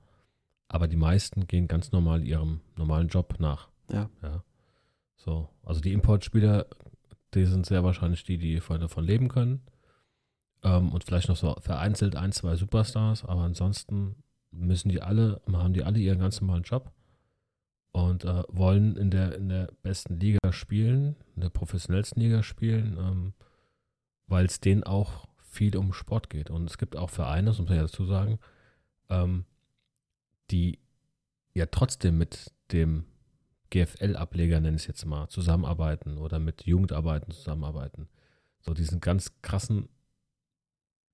[0.69, 3.69] aber die meisten gehen ganz normal ihrem normalen Job nach.
[3.91, 4.09] Ja.
[4.23, 4.45] ja.
[5.17, 6.67] So, also die Importspieler,
[7.35, 9.63] die sind sehr wahrscheinlich die, die davon leben können.
[10.63, 14.17] Ähm, und vielleicht noch so vereinzelt ein, zwei Superstars, aber ansonsten
[14.51, 16.93] müssen die alle, haben die alle ihren ganz normalen Job
[17.93, 22.97] und äh, wollen in der, in der besten Liga spielen, in der professionellsten Liga spielen,
[22.99, 23.33] ähm,
[24.27, 26.51] weil es denen auch viel um Sport geht.
[26.51, 28.39] Und es gibt auch Vereine, das muss man ja dazu sagen,
[29.09, 29.45] ähm,
[30.51, 30.79] die
[31.55, 33.05] ja trotzdem mit dem
[33.71, 38.09] GFL-Ableger, nenne ich es jetzt mal, zusammenarbeiten oder mit Jugendarbeiten zusammenarbeiten.
[38.61, 39.89] So diesen ganz krassen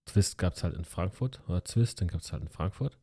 [0.07, 2.99] Twist gab es halt in Frankfurt, oder Twist, den gab es halt in Frankfurt.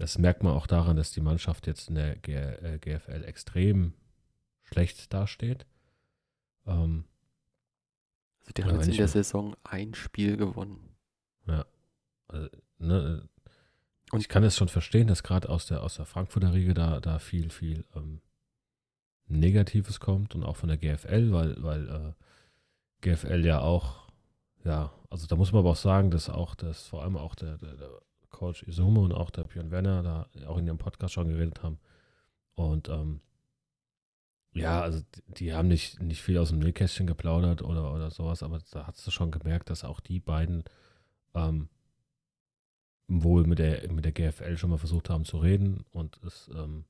[0.00, 3.92] Das merkt man auch daran, dass die Mannschaft jetzt in der G äh, GFL extrem
[4.62, 5.66] schlecht dasteht.
[6.66, 7.04] Ähm,
[8.40, 10.96] also die haben jetzt in der Saison ein Spiel gewonnen.
[11.46, 11.66] Ja.
[12.28, 13.28] Also, ne,
[14.12, 16.98] und ich kann es schon verstehen, dass gerade aus der, aus der Frankfurter Riege da,
[17.00, 18.22] da viel, viel ähm,
[19.26, 22.12] Negatives kommt und auch von der GFL, weil, weil äh,
[23.02, 24.08] GFL ja auch,
[24.64, 27.58] ja, also da muss man aber auch sagen, dass auch das, vor allem auch der,
[27.58, 31.28] der, der Coach Isume und auch der Björn Werner da auch in ihrem Podcast schon
[31.28, 31.78] geredet haben.
[32.54, 33.20] Und ähm,
[34.52, 38.60] ja, also die, haben nicht, nicht viel aus dem Nähkästchen geplaudert oder, oder sowas, aber
[38.72, 40.64] da hast du schon gemerkt, dass auch die beiden
[41.34, 41.68] ähm,
[43.06, 46.84] wohl mit der, mit der GFL schon mal versucht haben zu reden und es ähm,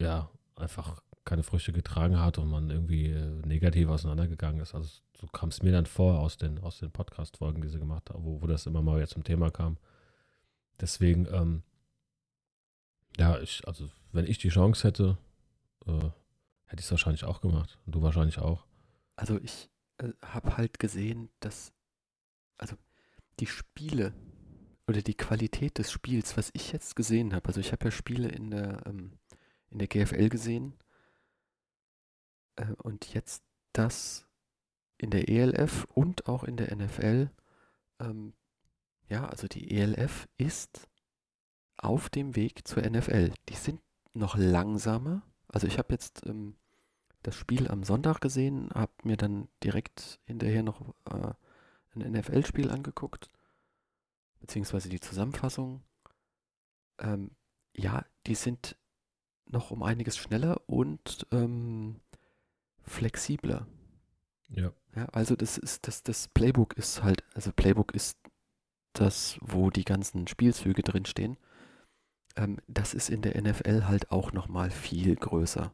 [0.00, 4.74] ja einfach keine Früchte getragen hat und man irgendwie äh, negativ auseinandergegangen ist.
[4.74, 8.10] Also so kam es mir dann vor aus den, aus den Podcast-Folgen, die sie gemacht
[8.10, 9.76] haben, wo, wo das immer mal jetzt zum Thema kam.
[10.82, 11.62] Deswegen, ähm,
[13.16, 15.16] ja, ich, also wenn ich die Chance hätte,
[15.86, 16.10] äh,
[16.66, 17.78] hätte ich es wahrscheinlich auch gemacht.
[17.86, 18.66] Und du wahrscheinlich auch.
[19.14, 21.72] Also ich äh, habe halt gesehen, dass,
[22.58, 22.76] also
[23.38, 24.12] die Spiele
[24.88, 28.28] oder die Qualität des Spiels, was ich jetzt gesehen habe, also ich habe ja Spiele
[28.28, 29.12] in der, ähm,
[29.70, 30.74] in der GFL gesehen
[32.56, 34.26] äh, und jetzt das
[34.98, 37.30] in der ELF und auch in der NFL,
[38.00, 38.34] ähm,
[39.12, 40.88] ja, also die ELF ist
[41.76, 43.34] auf dem Weg zur NFL.
[43.50, 43.78] Die sind
[44.14, 45.20] noch langsamer.
[45.48, 46.56] Also ich habe jetzt ähm,
[47.22, 51.34] das Spiel am Sonntag gesehen, habe mir dann direkt hinterher noch äh,
[51.94, 53.28] ein NFL-Spiel angeguckt,
[54.40, 55.82] beziehungsweise die Zusammenfassung.
[56.98, 57.32] Ähm,
[57.74, 58.78] ja, die sind
[59.44, 62.00] noch um einiges schneller und ähm,
[62.80, 63.66] flexibler.
[64.48, 64.72] Ja.
[64.96, 65.04] ja.
[65.06, 68.16] Also das ist, das, das Playbook ist halt, also Playbook ist
[68.92, 71.36] das, wo die ganzen Spielzüge drinstehen.
[72.36, 75.72] Ähm, das ist in der NFL halt auch nochmal viel größer.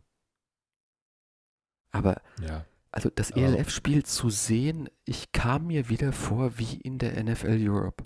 [1.91, 2.65] Aber ja.
[2.91, 8.05] also das ELF-Spiel zu sehen, ich kam mir wieder vor wie in der NFL Europe.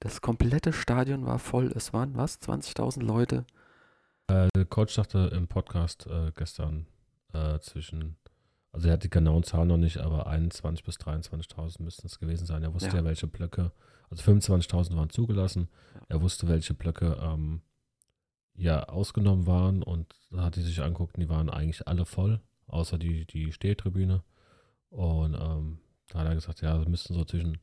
[0.00, 1.72] Das komplette Stadion war voll.
[1.74, 2.40] Es waren was?
[2.40, 3.46] 20.000 Leute?
[4.26, 6.86] Äh, der Coach sagte im Podcast äh, gestern
[7.32, 8.16] äh, zwischen,
[8.72, 12.46] also er hat die genauen Zahlen noch nicht, aber 21.000 bis 23.000 müssten es gewesen
[12.46, 12.62] sein.
[12.62, 13.72] Er wusste ja, ja welche Blöcke,
[14.10, 15.68] also 25.000 waren zugelassen.
[16.08, 17.62] Er wusste, welche Blöcke ähm,
[18.54, 23.26] ja ausgenommen waren und hat er sich angeguckt, die waren eigentlich alle voll, außer die,
[23.26, 24.22] die Stehtribüne.
[24.90, 27.58] Und ähm, da hat er gesagt, ja, wir müssten so zwischen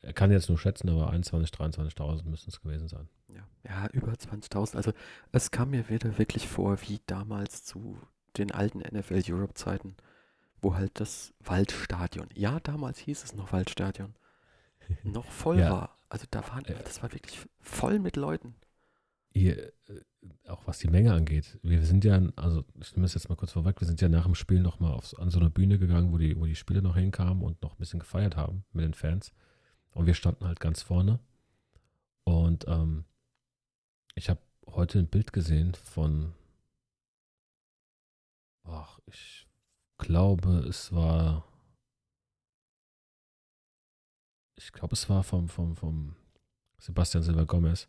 [0.00, 3.08] er kann jetzt nur schätzen, aber 21.000, 23.000 müssen es gewesen sein.
[3.28, 4.76] Ja, ja über 20.000.
[4.76, 4.92] Also
[5.32, 7.98] es kam mir wieder wirklich vor, wie damals zu
[8.36, 9.96] den alten NFL Europe Zeiten,
[10.60, 14.14] wo halt das Waldstadion, ja, damals hieß es noch Waldstadion,
[15.04, 15.70] noch voll ja.
[15.70, 15.98] war.
[16.08, 18.54] Also da waren, äh, das war wirklich voll mit Leuten.
[19.32, 19.72] Ihr, äh,
[20.48, 23.52] auch was die Menge angeht, wir sind ja, also ich nehme es jetzt mal kurz
[23.52, 26.38] vorweg, wir sind ja nach dem Spiel nochmal an so eine Bühne gegangen, wo die,
[26.38, 29.32] wo die Spieler noch hinkamen und noch ein bisschen gefeiert haben mit den Fans.
[29.90, 31.20] Und wir standen halt ganz vorne.
[32.24, 33.04] Und ähm,
[34.14, 36.34] ich habe heute ein Bild gesehen von,
[38.64, 39.46] ach, ich
[39.98, 41.47] glaube, es war,
[44.68, 46.14] ich glaube, es war vom, vom, vom
[46.78, 47.88] Sebastian Silva Gomez.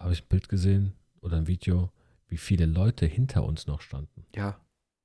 [0.00, 1.92] Habe ich ein Bild gesehen oder ein Video,
[2.26, 4.26] wie viele Leute hinter uns noch standen.
[4.34, 4.58] Ja,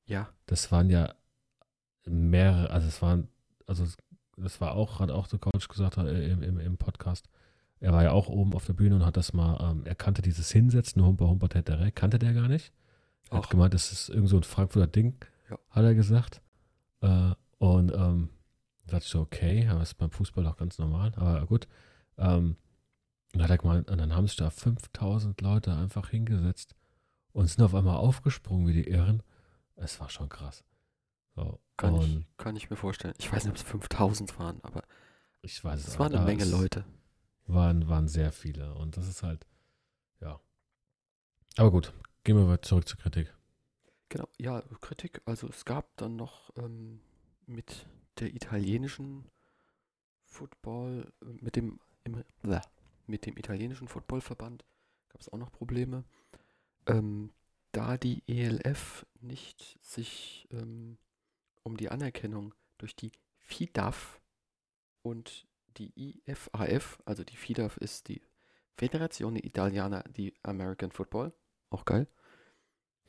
[0.08, 0.28] ja.
[0.48, 1.14] Das waren ja
[2.08, 3.28] mehrere, also es waren,
[3.68, 3.86] also
[4.38, 7.30] das war auch, hat auch der Coach gesagt äh, im, im, im, Podcast.
[7.80, 10.24] Er war ja auch oben auf der Bühne und hat das mal, ähm, er kannte
[10.24, 12.74] dieses Hinsetzen, Humper, Humper, Täterei, kannte der gar nicht.
[13.30, 15.14] Er hat gemeint, das ist irgend so ein Frankfurter Ding,
[15.48, 15.60] ja.
[15.70, 16.42] hat er gesagt.
[17.02, 18.30] Äh, und ähm,
[18.88, 21.68] dachte ich so, okay, aber ist beim Fußball auch ganz normal, aber gut.
[22.18, 22.56] Ähm,
[23.34, 26.76] und, hat er gemeint, und dann haben sich da 5000 Leute einfach hingesetzt
[27.34, 29.22] und sind auf einmal aufgesprungen wie die Irren
[29.76, 30.64] Es war schon krass.
[31.36, 33.14] So, Kann, ich, kann ich mir vorstellen.
[33.20, 34.84] Ich weiß nicht, ob es 5000 waren, aber
[35.42, 36.84] ich weiß es auch, waren eine Menge Leute.
[37.46, 38.74] Waren, waren sehr viele.
[38.74, 39.46] Und das ist halt,
[40.20, 40.40] ja.
[41.58, 43.34] Aber gut, gehen wir mal zurück zur Kritik.
[44.10, 45.22] Genau, ja, Kritik.
[45.26, 47.02] Also es gab dann noch ähm,
[47.46, 47.86] mit
[48.20, 49.30] der italienischen
[50.26, 52.24] Football, mit dem, im,
[53.06, 54.66] mit dem italienischen Footballverband
[55.10, 56.04] gab es auch noch Probleme.
[56.86, 57.32] Ähm,
[57.72, 60.98] da die ELF nicht sich ähm,
[61.64, 64.22] um die Anerkennung durch die FIDAF
[65.02, 68.22] und die IFAF, also die FIDAF ist die
[68.76, 71.34] Federazione Italiana di American Football,
[71.70, 72.08] auch geil,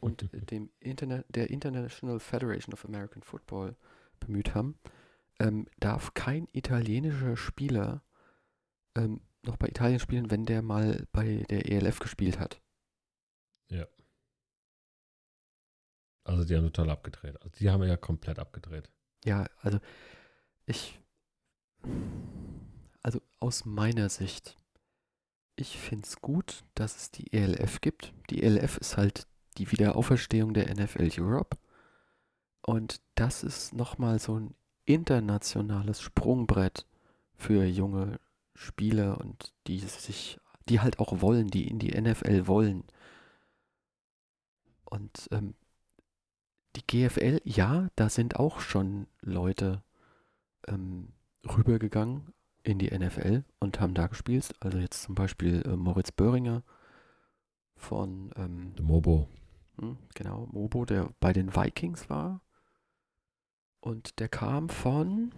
[0.00, 3.76] und dem Internet, der International Federation of American Football
[4.20, 4.78] bemüht haben,
[5.38, 8.02] ähm, darf kein italienischer Spieler
[8.96, 12.60] ähm, noch bei Italien spielen, wenn der mal bei der ELF gespielt hat.
[16.28, 17.40] Also die haben total abgedreht.
[17.40, 18.90] Also die haben ja komplett abgedreht.
[19.24, 19.78] Ja, also
[20.66, 21.00] ich,
[23.02, 24.54] also aus meiner Sicht,
[25.56, 28.12] ich finde es gut, dass es die ELF gibt.
[28.28, 31.56] Die ELF ist halt die Wiederauferstehung der NFL Europe.
[32.60, 34.54] Und das ist nochmal so ein
[34.88, 36.86] internationales Sprungbrett
[37.34, 38.18] für junge
[38.54, 42.84] Spieler und die sich, die halt auch wollen, die in die NFL wollen.
[44.84, 45.54] Und ähm,
[46.74, 49.82] die GFL, ja, da sind auch schon Leute
[50.66, 51.12] ähm,
[51.44, 54.54] rübergegangen in die NFL und haben da gespielt.
[54.60, 56.62] Also jetzt zum Beispiel äh, Moritz Böhringer
[57.76, 59.28] von, ähm, Mobo.
[59.78, 62.40] hm, genau, Mobo, der bei den Vikings war.
[63.80, 65.32] Und der kam von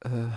[0.00, 0.28] äh,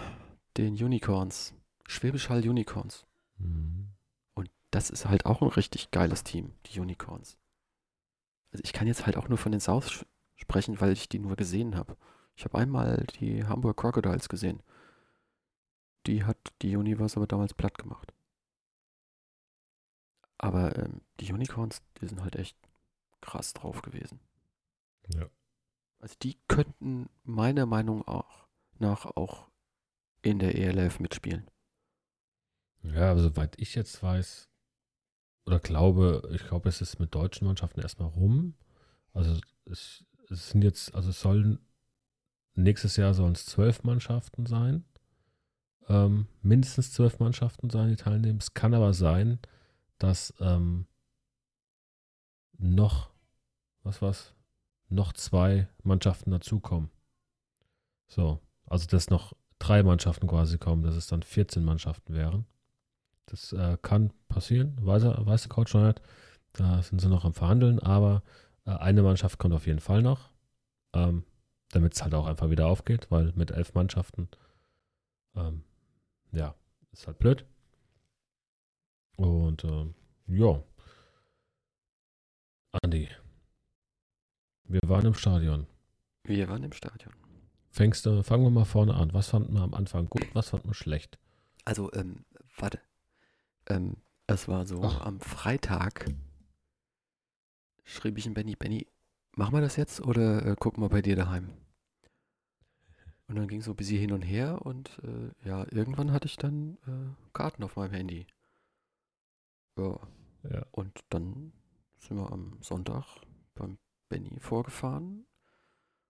[0.57, 1.53] den Unicorns,
[1.87, 3.05] Schwäbisch Hall Unicorns.
[3.37, 3.93] Mhm.
[4.33, 7.37] Und das ist halt auch ein richtig geiles Team, die Unicorns.
[8.51, 11.19] Also ich kann jetzt halt auch nur von den Souths sch- sprechen, weil ich die
[11.19, 11.97] nur gesehen habe.
[12.35, 14.61] Ich habe einmal die Hamburg Crocodiles gesehen.
[16.07, 18.13] Die hat die Universe aber damals platt gemacht.
[20.37, 22.57] Aber ähm, die Unicorns, die sind halt echt
[23.21, 24.19] krass drauf gewesen.
[25.07, 25.27] Ja.
[26.03, 28.03] Also die könnten meiner Meinung
[28.77, 29.47] nach auch
[30.21, 31.49] in der ELF mitspielen.
[32.81, 34.49] Ja, aber soweit ich jetzt weiß,
[35.45, 38.53] oder glaube, ich glaube, es ist mit deutschen Mannschaften erstmal rum.
[39.13, 41.65] Also es, es sind jetzt, also es sollen
[42.53, 44.83] nächstes Jahr sollen es zwölf Mannschaften sein.
[45.87, 48.39] Ähm, mindestens zwölf Mannschaften sein, die teilnehmen.
[48.39, 49.39] Es kann aber sein,
[49.99, 50.85] dass ähm,
[52.57, 53.09] noch,
[53.83, 54.33] was war's,
[54.89, 56.89] noch zwei Mannschaften dazukommen.
[58.07, 62.45] So, also dass noch drei Mannschaften quasi kommen, dass es dann 14 Mannschaften wären.
[63.27, 66.01] Das äh, kann passieren, weiß, weiß der Coach noch nicht.
[66.53, 68.21] Da sind sie noch am Verhandeln, aber
[68.65, 70.29] äh, eine Mannschaft kommt auf jeden Fall noch,
[70.93, 71.23] ähm,
[71.69, 74.27] damit es halt auch einfach wieder aufgeht, weil mit elf Mannschaften,
[75.35, 75.63] ähm,
[76.31, 76.53] ja,
[76.91, 77.45] ist halt blöd.
[79.15, 79.95] Und ähm,
[80.27, 80.61] ja,
[82.81, 83.07] Andi,
[84.65, 85.67] wir waren im Stadion.
[86.23, 87.13] Wir waren im Stadion.
[87.69, 89.13] Fängst du, fangen wir mal vorne an.
[89.13, 91.17] Was fanden wir am Anfang gut, was fanden wir schlecht?
[91.65, 92.25] Also, ähm,
[92.57, 92.79] warte.
[93.67, 93.97] Ähm,
[94.27, 95.01] es war so, Ach.
[95.01, 96.05] am Freitag
[97.83, 98.87] schrieb ich ihm Benny, Benny,
[99.35, 101.49] machen wir das jetzt oder äh, gucken wir bei dir daheim?
[103.27, 106.37] Und dann ging so ein bisschen hin und her und äh, ja, irgendwann hatte ich
[106.37, 108.27] dann äh, Karten auf meinem Handy.
[109.77, 109.97] Ja,
[110.49, 110.65] Ja.
[110.71, 111.51] und dann
[111.99, 113.05] sind wir am Sonntag
[113.55, 113.77] beim
[114.09, 115.25] Benny vorgefahren,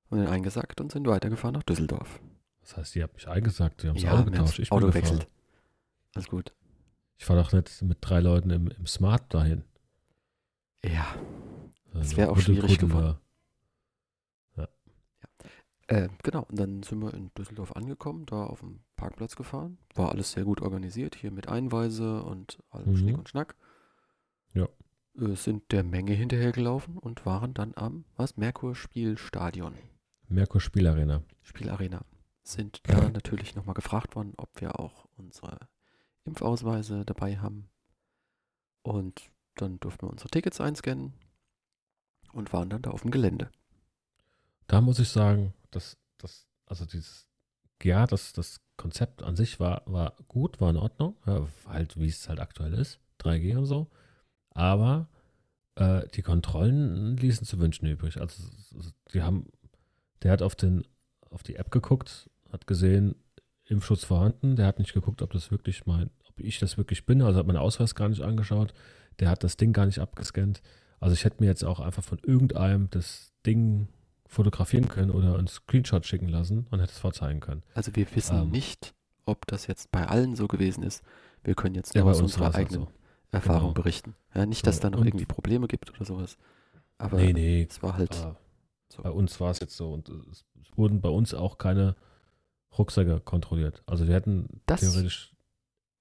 [0.10, 2.19] haben den eingesackt und sind weitergefahren nach Düsseldorf.
[2.62, 4.60] Das heißt, ihr habt mich eingesagt, wir haben das Ja, Auto getauscht.
[4.60, 5.17] Ich Auto bin gefahren.
[5.19, 5.34] gewechselt.
[6.15, 6.53] Alles gut.
[7.17, 9.63] Ich fahre doch nicht mit drei Leuten im, im Smart dahin.
[10.84, 11.15] Ja,
[11.93, 13.17] Also, wär auch Huddel, schwierig geworden.
[14.58, 14.67] ja.
[15.88, 19.77] Äh, genau, und dann sind wir in Düsseldorf angekommen, da auf dem Parkplatz gefahren.
[19.95, 22.97] War alles sehr gut organisiert, hier mit Einweise und allem Mhm.
[22.97, 23.56] Schnick und Schnack.
[24.53, 24.67] Ja.
[25.19, 29.76] Äh, sind der Menge hinterhergelaufen und waren dann am, was, Merkur-Spielstadion,
[30.28, 31.21] Merkur Spielarena.
[31.41, 32.06] Spielarena.
[32.43, 35.60] Sind da natürlich nochmal gefragt worden, ob wir auch unsere
[36.26, 37.69] Impfausweise dabei haben.
[38.82, 41.13] Und dann durften wir unsere Tickets einscannen
[42.34, 43.49] und waren dann da auf dem Gelände.
[44.67, 47.28] Da muss ich sagen, dass das, also dieses,
[47.82, 52.08] ja, das, das Konzept an sich war, war gut, war in Ordnung, ja, halt wie
[52.08, 53.89] es halt aktuell ist, 3G und so.
[54.53, 55.07] Aber
[55.75, 58.19] äh, die Kontrollen ließen zu wünschen übrig.
[58.19, 58.43] Also
[59.13, 59.47] die haben,
[60.21, 60.85] der hat auf den,
[61.29, 63.15] auf die App geguckt, hat gesehen,
[63.65, 67.21] Impfschutz vorhanden, der hat nicht geguckt, ob das wirklich mein, ob ich das wirklich bin,
[67.21, 68.73] also hat meinen Ausweis gar nicht angeschaut,
[69.19, 70.61] der hat das Ding gar nicht abgescannt.
[70.99, 73.87] Also ich hätte mir jetzt auch einfach von irgendeinem das, Ding
[74.25, 77.63] fotografieren können oder einen Screenshot schicken lassen und hätte es vorzeigen können.
[77.75, 78.49] Also wir wissen Ähm.
[78.51, 78.93] nicht,
[79.25, 81.03] ob das jetzt bei allen so gewesen ist.
[81.43, 82.91] Wir können jetzt Ja, nur bei aus unserer halt eigenen so.
[83.33, 83.73] Erfahrung Genau.
[83.73, 84.15] berichten.
[84.33, 86.37] Ja, nicht, dass So, da noch irgendwie Probleme gibt oder sowas.
[86.97, 87.67] Aber Nee, nee.
[87.69, 88.37] es war halt Aber
[88.89, 89.01] so.
[89.03, 91.95] bei uns war es jetzt so und es, wurden bei uns auch keine
[92.77, 93.83] Rucksäcke kontrolliert.
[93.85, 95.35] Also wir hätten Das theoretisch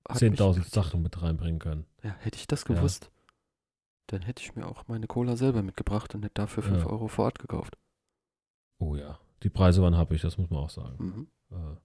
[0.08, 0.70] hat mich 10.000 irritiert.
[0.74, 1.86] Sachen mit reinbringen können.
[2.02, 2.74] Ja, hätte ich das Ja.
[2.74, 3.10] gewusst,
[4.08, 6.90] dann hätte ich mir auch meine Cola selber mitgebracht und hätte dafür 5 Ja.
[6.90, 7.76] Euro vor Ort gekauft.
[8.78, 9.18] Oh ja.
[9.42, 10.96] Die Preise waren happig, das muss man auch sagen.
[11.50, 11.56] Mhm.
[11.56, 11.76] Äh,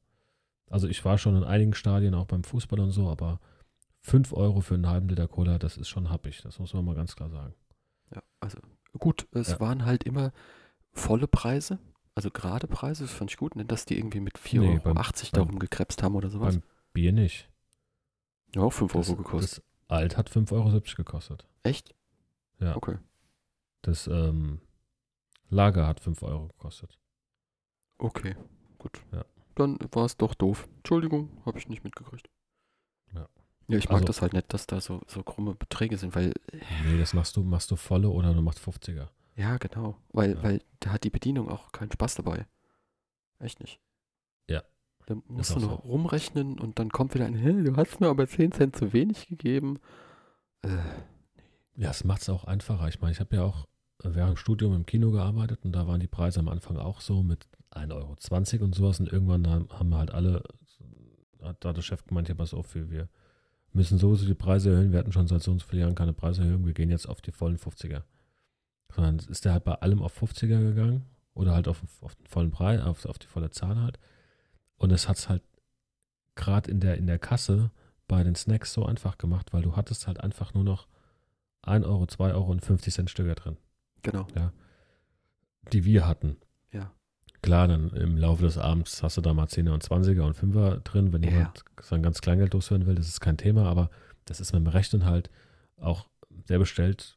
[0.70, 3.40] Also ich war schon in einigen Stadien, auch beim Fußball und so, aber
[4.08, 6.42] 5 Euro für einen halben Liter Cola, das ist schon happig.
[6.42, 7.54] Das muss man mal ganz klar sagen.
[8.16, 8.58] Ja, also
[8.98, 9.60] gut, es Ja.
[9.60, 10.32] waren halt immer
[10.94, 11.78] volle Preise,
[12.16, 14.94] also gerade Preise, das fand ich gut, nicht, dass die irgendwie mit 4,80 Nee, Euro
[14.94, 16.56] beim- darum gekrebst haben oder sowas.
[16.56, 17.50] Beim Bier nicht.
[18.56, 19.58] ja, auch 5 Das, Euro gekostet.
[19.58, 21.46] das Alt hat 5,70 Euro gekostet.
[21.64, 21.94] Echt?
[22.60, 22.76] Ja.
[22.78, 22.98] Okay.
[23.82, 24.62] Das ähm,
[25.50, 26.98] Lager hat 5 Euro gekostet.
[27.98, 28.36] Okay,
[28.80, 29.02] gut.
[29.12, 29.26] Ja.
[29.56, 30.68] Dann war es doch doof.
[30.78, 32.30] Entschuldigung, habe ich nicht mitgekriegt.
[33.68, 33.78] Ja.
[33.78, 36.34] Ich mag Also- das halt nicht, dass da so, so krumme Beträge sind, weil,
[36.86, 39.10] Nee, das machst du, machst du volle oder du machst 50er.
[39.36, 40.44] ja, genau, weil, Ja.
[40.44, 42.46] weil da hat die Bedienung auch keinen Spaß dabei.
[43.40, 43.80] Echt nicht.
[44.50, 44.64] Ja.
[45.06, 45.68] Da musst du so.
[45.68, 48.94] noch rumrechnen und dann kommt wieder ein, hey, du hast mir aber 10 Cent zu
[48.94, 49.80] wenig gegeben.
[50.64, 50.78] Äh,
[51.76, 52.88] Ja, es macht es auch einfacher.
[52.88, 53.68] Ich meine, ich habe ja auch
[54.04, 57.22] während dem Studium im Kino gearbeitet und da waren die Preise am Anfang auch so
[57.22, 59.00] mit 1,20 Euro und sowas.
[59.00, 60.42] Und irgendwann haben, haben halt alle,
[61.44, 63.10] hat da der Chef gemeint, ja, pass auf, wir, wir
[63.74, 64.92] müssen sowieso die Preise erhöhen.
[64.92, 66.66] Wir hatten schon seit so und so vielen Jahren keine Preiserhöhung.
[66.66, 68.04] Wir gehen jetzt auf die vollen 50er.
[68.94, 72.52] Sondern ist der halt bei allem auf 50er gegangen oder halt auf, auf den vollen
[72.52, 74.00] Preis, auf, auf die volle Zahl halt.
[74.78, 75.44] Und es hat es halt
[76.36, 77.72] gerade in der, in der Kasse
[78.08, 80.88] bei den Snacks so einfach gemacht, weil du hattest halt einfach nur noch
[81.64, 83.58] 1 Euro, 2 Euro und 50 Cent Stücke drin,
[84.02, 84.26] genau,
[85.74, 86.38] die wir hatten.
[87.48, 90.80] Klar, dann im Laufe des Abends hast du da mal 10er und 20er und 5er
[90.84, 91.30] drin, wenn Ja.
[91.30, 93.90] jemand sein ganz Kleingeld loswerden will, das ist kein Thema, aber
[94.26, 95.30] das ist mit dem Rechnen halt
[95.80, 96.08] auch,
[96.50, 97.16] der bestellt,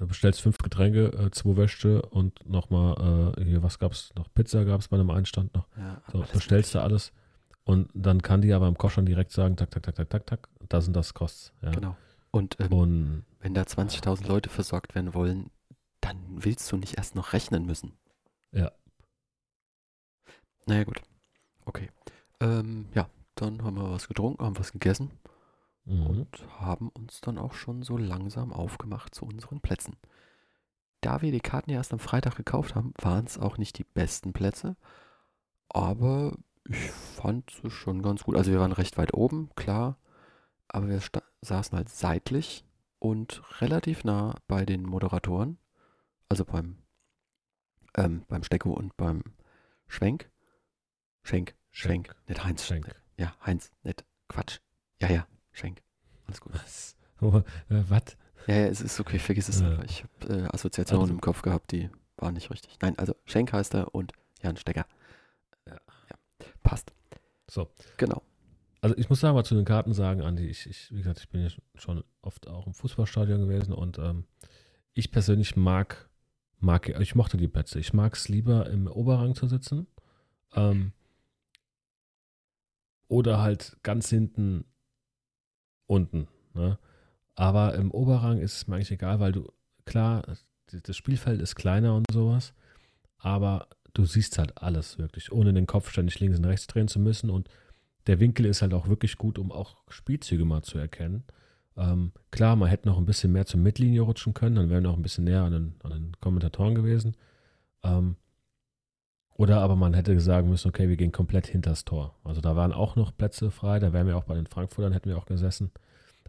[0.00, 4.26] du bestellst fünf Getränke, äh, zwei Wäsche und nochmal, äh, hier, was gab's noch?
[4.34, 5.68] Pizza gab's bei einem Einstand noch.
[5.76, 7.12] ja So, bestellst du alles
[7.62, 10.48] und dann kann die aber im Koschern direkt sagen, tak, tak, tak, tak, tak, tak,
[10.68, 11.52] das und das kostet.
[11.62, 11.70] Ja.
[11.70, 11.96] Genau.
[12.32, 15.50] Und ähm, Und wenn da 20.000 Leute versorgt werden wollen,
[16.00, 17.92] dann willst du nicht erst noch rechnen müssen.
[18.54, 18.72] Ja.
[20.66, 21.02] Naja, gut.
[21.64, 21.90] Okay.
[22.40, 25.10] Ähm, ja, dann haben wir was getrunken, haben was gegessen
[25.84, 26.06] mhm.
[26.06, 29.96] und haben uns dann auch schon so langsam aufgemacht zu unseren Plätzen.
[31.00, 33.84] Da wir die Karten ja erst am Freitag gekauft haben, waren es auch nicht die
[33.84, 34.76] besten Plätze,
[35.68, 36.36] aber
[36.66, 38.36] ich fand es schon ganz gut.
[38.36, 39.98] Also wir waren recht weit oben, klar,
[40.68, 41.00] aber wir
[41.42, 42.64] saßen halt seitlich
[42.98, 45.58] und relativ nah bei den Moderatoren,
[46.30, 46.78] also beim,
[47.96, 49.22] ähm, beim Stecko und beim
[49.88, 50.30] Schwenk.
[51.22, 52.16] Schenk, Schenk, Schenk.
[52.28, 52.66] nicht Heinz.
[52.66, 52.94] Schenk.
[53.18, 54.58] Ja, Heinz, nicht Quatsch.
[55.00, 55.82] Ja, ja, Schenk.
[56.26, 56.52] Alles gut.
[56.54, 56.96] Was?
[57.20, 57.38] Oh,
[57.70, 58.16] äh, was?
[58.46, 59.70] Ja, ja, es ist okay, vergiss es Ja.
[59.70, 59.84] einfach.
[59.84, 62.76] Ich habe äh, Assoziationen Also- im Kopf gehabt, die waren nicht richtig.
[62.80, 64.86] Nein, also Schenk heißt er und Jan Stecker.
[65.66, 65.74] Ja.
[66.10, 66.46] ja.
[66.62, 66.92] Passt.
[67.48, 67.70] So.
[67.96, 68.22] Genau.
[68.80, 71.28] Also ich muss sagen, mal zu den Karten sagen, Andi, ich, ich, wie gesagt, ich
[71.30, 74.26] bin ja schon oft auch im Fußballstadion gewesen und ähm,
[74.92, 76.10] ich persönlich mag,
[76.64, 77.78] mag, ich mochte die Plätze.
[77.78, 79.86] Ich mag es lieber im Oberrang zu sitzen.
[80.54, 80.92] Ähm,
[83.08, 84.64] oder halt ganz hinten
[85.86, 86.28] unten.
[86.54, 86.78] Ne?
[87.34, 89.52] Aber im Oberrang ist es mir eigentlich egal, weil du,
[89.84, 90.22] klar,
[90.66, 92.54] das Spielfeld ist kleiner und sowas,
[93.18, 96.98] aber du siehst halt alles wirklich, ohne den Kopf ständig links und rechts drehen zu
[96.98, 97.48] müssen und
[98.06, 101.24] der Winkel ist halt auch wirklich gut, um auch Spielzüge mal zu erkennen.
[101.76, 104.90] Ähm, klar, man hätte noch ein bisschen mehr zur Mittellinie rutschen können, dann wären wir
[104.90, 107.16] noch ein bisschen näher an den, an den Kommentatoren gewesen.
[107.82, 108.16] Ähm,
[109.36, 112.14] oder aber man hätte sagen müssen, okay, wir gehen komplett hinters Tor.
[112.22, 115.08] Also da waren auch noch Plätze frei, da wären wir auch bei den Frankfurtern, hätten
[115.08, 115.72] wir auch gesessen.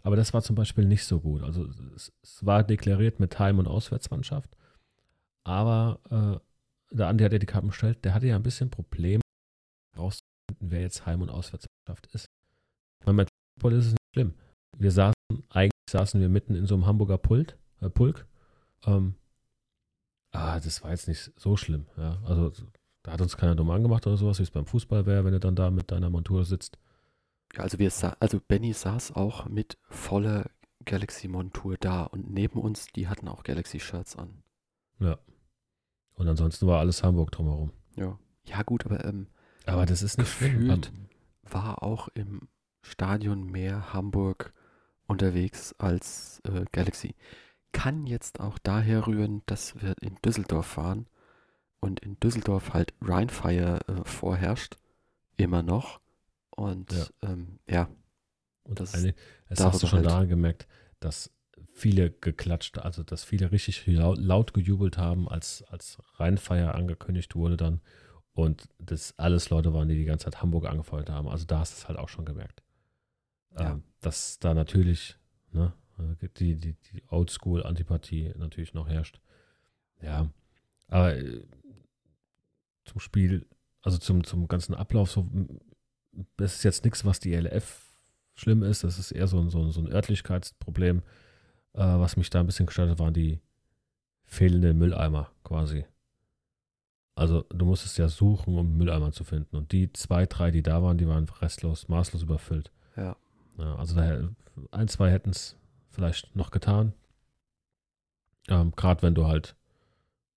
[0.02, 1.44] Aber das war zum Beispiel nicht so gut.
[1.44, 4.56] Also es, es war deklariert mit Heim- und Auswärtsmannschaft.
[5.44, 9.22] Aber äh, der Andi hat ja die Karten bestellt, der hatte ja ein bisschen Probleme
[9.98, 10.26] rauszufinden,
[10.60, 12.26] wer jetzt Heim- und Auswärtsmannschaft ist.
[13.04, 14.34] Bei Football ist es nicht schlimm.
[14.78, 15.15] Wir saßen,
[15.50, 18.28] eigentlich saßen wir mitten in so einem Hamburger Pult, äh, Pulk.
[18.86, 19.16] Ähm,
[20.32, 21.88] ah, das war jetzt nicht so schlimm.
[21.98, 22.22] Ja.
[22.26, 22.52] Also
[23.04, 25.40] da hat uns keiner dumm angemacht oder sowas, wie es beim Fußball wäre, wenn du
[25.40, 26.78] dann da mit deiner Montur sitzt.
[27.54, 30.50] Ja, also wir also Benny saß auch mit voller
[30.86, 34.44] Galaxy-Montur da und neben uns, die hatten auch Galaxy-Shirts an.
[35.00, 35.18] Ja.
[36.16, 37.72] Und ansonsten war alles Hamburg drumherum.
[37.96, 38.18] Ja.
[38.46, 39.28] Ja, gut, aber ähm,
[39.66, 40.60] Aber das ist nicht schlimm.
[40.60, 40.88] Gefühlt.
[40.88, 41.10] Ähm,
[41.44, 42.48] war auch im
[42.82, 44.54] Stadion mehr Hamburg
[45.08, 47.16] unterwegs als äh, Galaxy.
[47.72, 51.08] kann jetzt auch daher rühren, dass wir in Düsseldorf waren
[51.80, 54.78] und in Düsseldorf halt Rheinfire äh, vorherrscht,
[55.38, 56.00] immer noch.
[56.52, 57.90] Und ja, ähm, ja
[58.64, 59.14] und das, eine,
[59.50, 60.08] das hast du schon halt.
[60.08, 60.68] daran gemerkt,
[61.00, 61.32] dass
[61.74, 67.58] viele geklatscht, also dass viele richtig laut, laut gejubelt haben, als, als Rheinfeier angekündigt wurde
[67.58, 67.82] dann.
[68.34, 71.30] Und das alles Leute waren, die die ganze Zeit Hamburg angefeuert haben.
[71.30, 72.64] Also da hast du es halt auch schon gemerkt.
[73.58, 73.72] Ja.
[73.72, 75.18] Ähm, dass da natürlich
[75.52, 75.74] ne,
[76.38, 79.20] die, die, die Oldschool-Antipathie natürlich noch herrscht.
[80.02, 80.30] Ja,
[80.88, 81.42] aber äh,
[82.86, 83.48] zum Spiel,
[83.82, 85.28] also zum, zum ganzen Ablauf, so,
[86.38, 87.86] das ist jetzt nichts, was die LF
[88.36, 88.84] schlimm ist.
[88.84, 91.00] Das ist eher so, ein, so, ein, so ein Örtlichkeitsproblem.
[91.74, 93.40] Äh, was mich da ein bisschen gestört hat, waren die
[94.26, 95.86] fehlenden Mülleimer quasi.
[97.16, 99.56] Also du musstest ja suchen, um Mülleimer zu finden.
[99.56, 102.72] Und die zwei, drei, die da waren, die waren restlos, maßlos überfüllt.
[102.98, 103.16] Ja.
[103.58, 104.30] Ja also daher,
[104.72, 105.58] ein, zwei hätten es
[105.90, 106.94] vielleicht noch getan.
[108.48, 109.56] Ähm, Gerade wenn du halt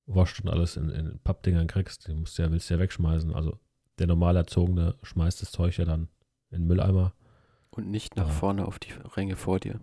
[0.06, 3.34] Wurst und alles in, in Pappdingern kriegst, die musst du ja, willst du ja wegschmeißen.
[3.34, 3.58] Also
[3.98, 6.08] der normal Erzogene schmeißt das Zeug ja dann
[6.50, 7.12] in den Mülleimer.
[7.70, 8.32] Und nicht nach ja.
[8.32, 9.80] vorne auf die Ränge vor dir.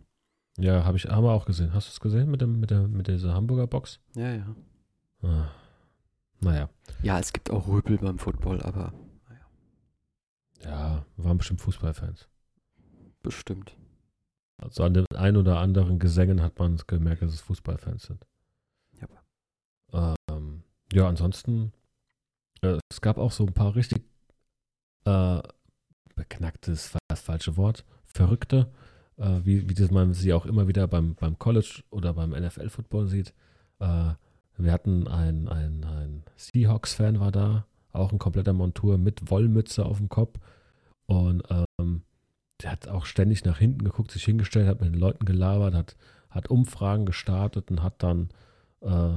[0.58, 1.74] Ja, habe ich, haben wir auch gesehen.
[1.74, 4.00] Hast du es gesehen mit, dem, mit, der, mit dieser Hamburger Box?
[4.16, 4.56] Ja, ja.
[5.22, 5.50] Ah.
[6.40, 6.70] Naja.
[7.04, 8.94] Ja, es gibt auch Rüpel beim Football, aber
[9.28, 9.46] naja.
[10.64, 12.28] Ja, waren bestimmt Fußballfans.
[13.26, 13.76] Bestimmt.
[14.62, 18.26] Also an den ein oder anderen Gesängen hat man gemerkt, dass es Fußballfans sind.
[19.92, 20.16] Ja.
[20.30, 20.62] Ähm,
[20.94, 21.74] ja, ansonsten,
[22.62, 24.04] äh, es gab auch so ein paar richtig
[25.06, 25.42] äh,
[26.16, 28.72] beknacktes, war das falsche Wort, verrückte,
[29.18, 33.34] äh, wie, wie man sie auch immer wieder beim, beim College oder beim NFL-Football sieht.
[33.80, 34.14] Äh,
[34.58, 39.98] wir hatten ein, ein, ein Seahawks-Fan war da, auch ein kompletter Montur mit Wollmütze auf
[39.98, 40.40] dem Kopf.
[41.08, 42.04] Und ähm,
[42.62, 45.96] der hat auch ständig nach hinten geguckt, sich hingestellt, hat mit den Leuten gelabert, hat,
[46.30, 48.30] hat Umfragen gestartet und hat dann,
[48.82, 49.14] äh,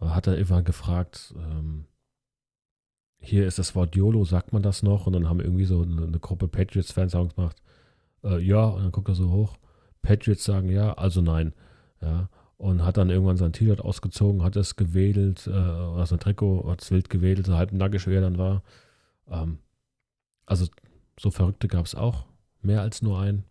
[0.00, 1.86] hat er irgendwann gefragt, ähm,
[3.18, 5.06] hier ist das Wort YOLO, sagt man das noch?
[5.06, 7.62] Und dann haben irgendwie so eine, eine Gruppe Patriots-Fans gemacht,
[8.22, 9.56] äh, ja, und dann guckt er so hoch,
[10.02, 11.54] Patriots sagen ja, also nein.
[12.00, 16.68] Ja, und hat dann irgendwann sein T-Shirt ausgezogen, hat es gewedelt, äh, oder sein Trikot,
[16.70, 18.62] hat es wild gewedelt, so halb nackig, wie er dann war.
[19.28, 19.58] Ähm,
[20.46, 20.66] also
[21.18, 22.26] so Verrückte gab es auch,
[22.62, 23.44] mehr als nur einen.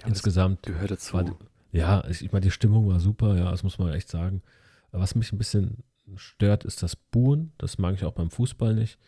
[0.00, 0.62] Ja, Insgesamt.
[0.62, 1.14] Gehört dazu.
[1.14, 1.36] War,
[1.72, 4.42] ja, ich, ich meine, die Stimmung war super, ja, das muss man echt sagen.
[4.90, 5.84] Was mich ein bisschen
[6.16, 7.52] stört, ist das Buhen.
[7.58, 8.98] Das mag ich auch beim Fußball nicht.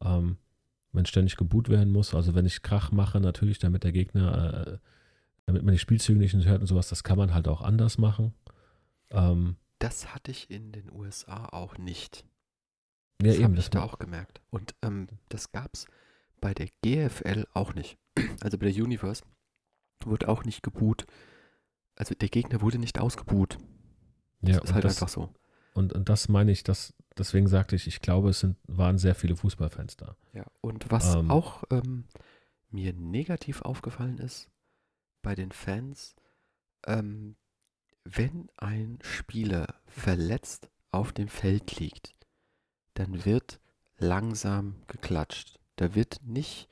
[0.00, 0.36] Ähm,
[0.92, 2.14] wenn ständig geboot werden muss.
[2.14, 4.78] Also wenn ich Krach mache, natürlich, damit der Gegner, äh,
[5.46, 8.34] damit man die Spielzüge nicht hört und sowas, das kann man halt auch anders machen.
[9.10, 12.24] Ähm, das hatte ich in den USA auch nicht.
[13.18, 14.40] Das ja, habe ich da auch gemerkt.
[14.50, 15.86] Und ähm, das gab es
[16.40, 17.98] bei der GFL auch nicht.
[18.40, 19.22] Also bei der Universe
[20.04, 21.06] wurde auch nicht geboot.
[21.96, 23.58] Also der Gegner wurde nicht ausgebuht.
[24.40, 25.34] Das ja, ist halt das, einfach so.
[25.74, 29.14] Und, und das meine ich, das, deswegen sagte ich, ich glaube, es sind, waren sehr
[29.14, 30.16] viele Fußballfans da.
[30.32, 32.04] Ja, und was ähm, auch ähm,
[32.70, 34.50] mir negativ aufgefallen ist
[35.22, 36.14] bei den Fans,
[36.86, 37.36] ähm,
[38.04, 42.14] wenn ein Spieler verletzt auf dem Feld liegt,
[42.94, 43.60] dann wird
[43.98, 45.60] langsam geklatscht.
[45.76, 46.68] Da wird nicht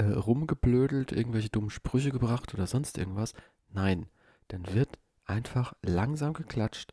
[0.00, 3.34] äh, rumgeblödelt, irgendwelche dummen Sprüche gebracht oder sonst irgendwas.
[3.68, 4.06] Nein,
[4.48, 6.92] dann wird einfach langsam geklatscht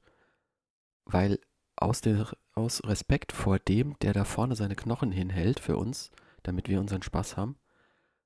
[1.08, 1.39] weil
[1.76, 6.12] aus, der, aus Respekt vor dem, der da vorne seine Knochen hinhält für uns,
[6.43, 7.58] damit wir unseren Spaß haben.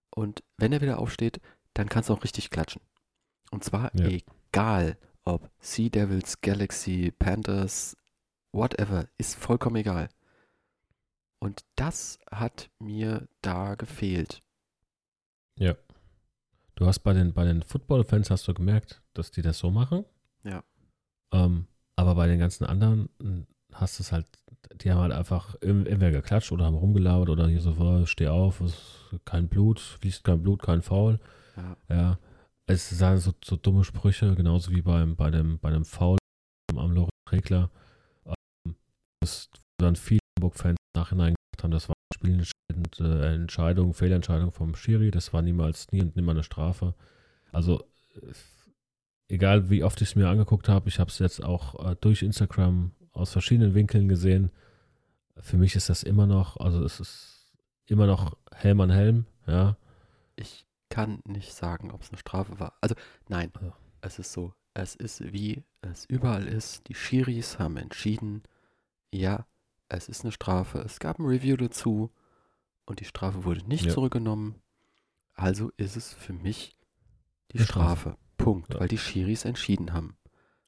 [0.09, 1.39] Und wenn er wieder aufsteht,
[1.73, 2.81] dann kannst du auch richtig klatschen.
[3.51, 4.07] Und zwar ja.
[4.07, 7.95] egal, ob Sea Devils, Galaxy, Panthers,
[8.51, 10.09] whatever, ist vollkommen egal.
[11.39, 14.43] Und das hat mir da gefehlt.
[15.59, 15.75] Ja.
[16.75, 20.05] Du hast bei den, bei den Football-Fans hast du gemerkt, dass die das so machen.
[20.43, 20.63] Ja.
[21.31, 24.25] Ähm, aber bei den ganzen anderen hm, hast du es halt,
[24.75, 28.61] die haben halt einfach entweder geklatscht oder haben rumgelabert oder hier so, oh, steh auf,
[29.25, 31.19] kein Blut, fließt kein Blut, kein Foul.
[31.55, 31.77] Ja.
[31.89, 32.19] ja.
[32.65, 36.17] Es sind so, so dumme Sprüche, genauso wie beim, bei dem, bei dem Foul
[36.75, 37.69] am Lorenz Regler.
[38.25, 38.75] Ähm,
[39.21, 42.45] das dann viele Hamburg-Fans nachhinein gesagt haben, das war spielende
[42.99, 46.93] äh, Entscheidung, Fehlentscheidung vom Schiri, das war niemals, nie und nimmer eine Strafe.
[47.51, 47.83] Also
[49.27, 52.21] egal wie oft ich es mir angeguckt habe, ich habe es jetzt auch äh, durch
[52.21, 54.51] Instagram aus verschiedenen Winkeln gesehen.
[55.37, 57.53] Für mich ist das immer noch, also es ist
[57.87, 59.77] immer noch Helm an Helm, ja.
[60.35, 62.73] Ich kann nicht sagen, ob es eine Strafe war.
[62.81, 62.95] Also
[63.29, 63.73] nein, ja.
[64.01, 64.53] es ist so.
[64.73, 66.87] Es ist wie es überall ist.
[66.87, 68.43] Die Schiris haben entschieden,
[69.13, 69.45] ja,
[69.95, 70.79] es ist eine Strafe.
[70.79, 72.11] Es gab ein Review dazu
[72.85, 73.91] und die Strafe wurde nicht ja.
[73.91, 74.55] zurückgenommen.
[75.33, 76.77] Also ist es für mich
[77.51, 78.01] die Strafe.
[78.11, 78.17] Strafe.
[78.37, 78.79] Punkt, ja.
[78.79, 80.15] weil die Schiris entschieden haben.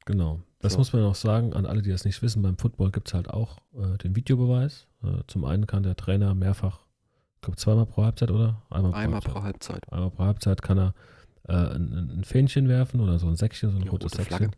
[0.05, 0.41] Genau.
[0.59, 0.79] Das So.
[0.79, 3.29] muss man noch sagen, an alle, die das nicht wissen, beim Football gibt es halt
[3.29, 4.87] auch äh, den Videobeweis.
[5.03, 6.85] Äh, zum einen kann der Trainer mehrfach,
[7.35, 8.61] ich glaube zweimal pro Halbzeit, oder?
[8.69, 9.33] Einmal Einmal Halbzeit.
[9.33, 9.93] pro Halbzeit.
[9.93, 10.93] Einmal pro Halbzeit kann er
[11.47, 14.13] äh, ein, ein Fähnchen werfen oder so ein Säckchen, so ein rotes.
[14.13, 14.55] Säckchen.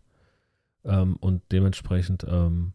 [0.83, 2.73] Ähm, und dementsprechend ähm,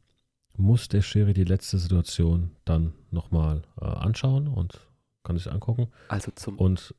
[0.57, 4.89] muss der Schiri die letzte Situation dann nochmal äh, anschauen und
[5.23, 5.89] kann sich angucken.
[6.09, 6.95] Also zum, Und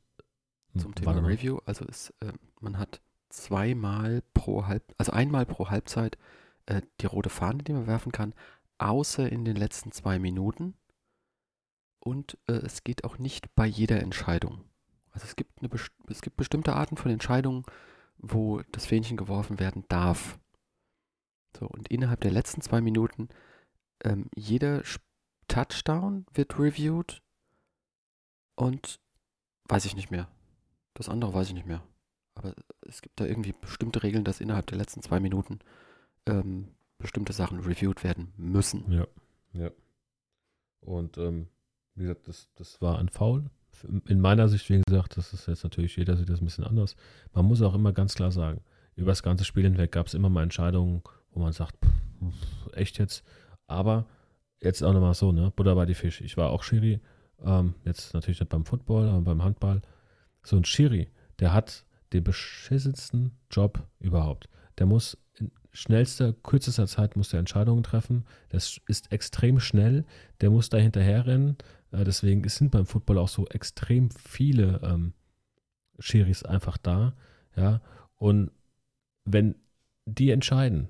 [0.76, 1.12] zum Thema.
[1.12, 6.18] Review, also ist, äh, man hat zweimal pro Halb, also einmal pro Halbzeit
[6.66, 8.34] äh, die rote Fahne, die man werfen kann,
[8.78, 10.74] außer in den letzten zwei Minuten.
[11.98, 14.64] Und äh, es geht auch nicht bei jeder Entscheidung.
[15.12, 15.70] Also es gibt, eine,
[16.08, 17.64] es gibt bestimmte Arten von Entscheidungen,
[18.18, 20.38] wo das Fähnchen geworfen werden darf.
[21.56, 23.28] So, und innerhalb der letzten zwei Minuten,
[24.04, 24.82] ähm, jeder
[25.48, 27.22] Touchdown wird reviewed
[28.54, 29.00] und
[29.68, 30.28] weiß ich nicht mehr.
[30.94, 31.82] Das andere weiß ich nicht mehr.
[32.34, 35.58] Aber es gibt da irgendwie bestimmte Regeln, dass innerhalb der letzten zwei Minuten
[36.26, 38.90] ähm, bestimmte Sachen reviewed werden müssen.
[38.90, 39.06] Ja,
[39.52, 39.70] ja.
[40.80, 41.48] Und ähm,
[41.94, 43.50] wie gesagt, das, das war ein Foul.
[44.06, 46.94] In meiner Sicht, wie gesagt, das ist jetzt natürlich, jeder sieht das ein bisschen anders.
[47.32, 48.62] Man muss auch immer ganz klar sagen,
[48.94, 51.02] über das ganze Spiel hinweg gab es immer mal Entscheidungen,
[51.32, 53.24] wo man sagt, pff, echt jetzt.
[53.66, 54.06] Aber
[54.60, 55.52] jetzt auch nochmal so, ne?
[55.54, 56.20] Butter bei die Fisch.
[56.20, 57.00] Ich war auch Schiri,
[57.44, 59.82] ähm, jetzt natürlich nicht beim Football, aber beim Handball.
[60.42, 61.08] So ein Schiri,
[61.38, 64.48] der hat den beschissensten Job überhaupt.
[64.78, 68.24] Der muss in schnellster, kürzester Zeit muss der Entscheidungen treffen.
[68.50, 70.04] Das ist extrem schnell.
[70.40, 71.56] Der muss da hinterherrennen.
[71.90, 75.14] Äh, deswegen sind beim Football auch so extrem viele ähm,
[75.98, 77.14] Schiris einfach da.
[77.56, 77.80] Ja,
[78.16, 78.50] und
[79.24, 79.54] wenn
[80.06, 80.88] die entscheiden,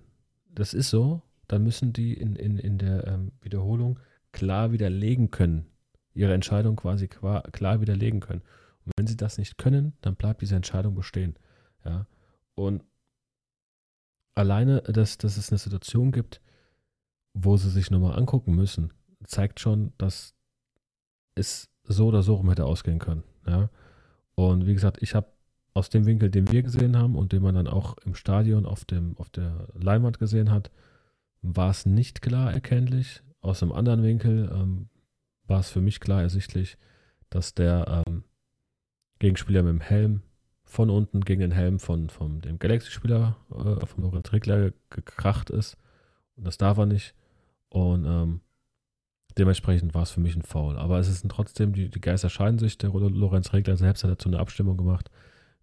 [0.55, 3.99] das ist so, dann müssen die in, in, in der ähm, Wiederholung
[4.33, 5.67] klar widerlegen können.
[6.15, 8.43] Ihre Entscheidung quasi qua- klar widerlegen können.
[8.85, 11.37] Und wenn sie das nicht können, dann bleibt diese Entscheidung bestehen.
[11.85, 12.07] Ja.
[12.55, 12.85] Und
[14.35, 16.41] alleine, dass, dass es eine Situation gibt,
[17.35, 18.93] wo sie sich nochmal angucken müssen,
[19.25, 20.35] zeigt schon, dass
[21.35, 23.25] es so oder so rum hätte ausgehen können.
[23.47, 23.71] Ja.
[24.35, 25.32] Und wie gesagt, ich habe
[25.75, 28.85] aus dem Winkel, den wir gesehen haben und den man dann auch im Stadion auf,
[28.85, 30.71] dem, auf der Leinwand gesehen hat,
[31.41, 33.23] war es nicht klar erkenntlich.
[33.41, 34.89] Aus einem anderen Winkel ähm,
[35.47, 36.77] war es für mich klar ersichtlich,
[37.31, 38.25] dass der ähm,
[39.19, 40.23] Gegenspieler mit dem Helm
[40.65, 45.51] von unten gegen den Helm von, von dem Galaxy-Spieler, äh, von Lorenz Rickler, ge- gekracht
[45.51, 45.77] ist.
[46.37, 47.15] Und das darf er nicht.
[47.69, 48.41] Und ähm,
[49.39, 50.77] dementsprechend war es für mich ein Foul.
[50.77, 52.79] Aber es ist trotzdem, die, die Geister scheiden sich.
[52.79, 55.11] Der Lorenz Regler selbst hat dazu eine Abstimmung gemacht.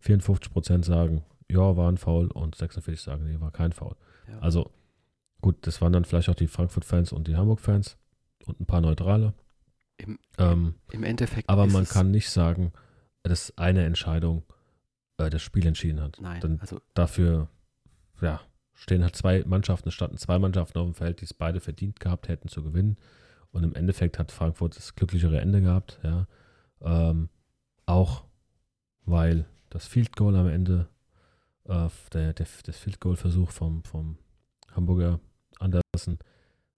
[0.03, 3.95] 54% sagen, ja, war ein Foul und 46 sagen, nee, war kein Foul.
[4.27, 4.39] Ja.
[4.39, 4.71] Also
[5.41, 7.97] gut, das waren dann vielleicht auch die Frankfurt-Fans und die Hamburg-Fans
[8.45, 9.33] und ein paar Neutrale.
[9.97, 12.71] Im, Ähm, Im Endeffekt aber man kann nicht sagen,
[13.23, 14.43] dass eine Entscheidung
[15.17, 16.17] äh, das Spiel entschieden hat.
[16.21, 17.49] Nein, Dann also dafür,
[18.21, 18.41] ja,
[18.73, 22.29] stehen halt zwei Mannschaften, standen zwei Mannschaften auf dem Feld, die es beide verdient gehabt
[22.29, 22.97] hätten zu gewinnen.
[23.51, 26.27] Und im Endeffekt hat Frankfurt das glücklichere Ende gehabt, ja.
[26.81, 27.29] Ähm,
[27.85, 28.23] auch
[29.05, 30.87] weil das Field Goal am Ende,
[31.65, 34.17] äh, der, der, das Field Goal Versuch vom, vom
[34.71, 35.19] Hamburger
[35.59, 36.19] Andersen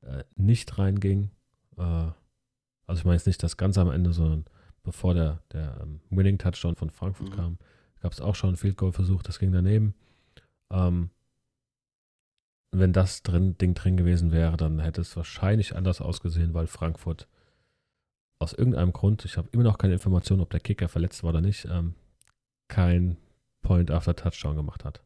[0.02, 1.32] äh, nicht reinging.
[1.78, 4.46] Äh, also ich meine jetzt nicht das Ganze am Ende, sondern
[4.84, 7.36] bevor der, der ähm, Winning Touchdown von Frankfurt Mhm.
[7.36, 7.58] kam,
[8.02, 9.94] gab es auch schon einen Field Goal Versuch, das ging daneben.
[10.70, 11.12] Ähm,
[12.72, 17.28] wenn das drin, Ding drin gewesen wäre, dann hätte es wahrscheinlich anders ausgesehen, weil Frankfurt
[18.40, 21.42] aus irgendeinem Grund, ich habe immer noch keine Information, ob der Kicker verletzt war oder
[21.42, 21.96] nicht, ähm,
[22.72, 23.18] kein
[23.62, 25.04] Point after Touchdown gemacht hat.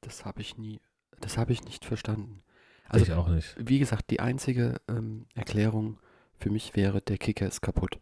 [0.00, 0.80] das habe ich nie,
[1.20, 2.42] das habe ich nicht verstanden.
[2.88, 3.54] Also ich auch nicht.
[3.58, 5.98] wie gesagt, die einzige ähm, Erklärung
[6.36, 8.00] für mich wäre, der Kicker ist kaputt.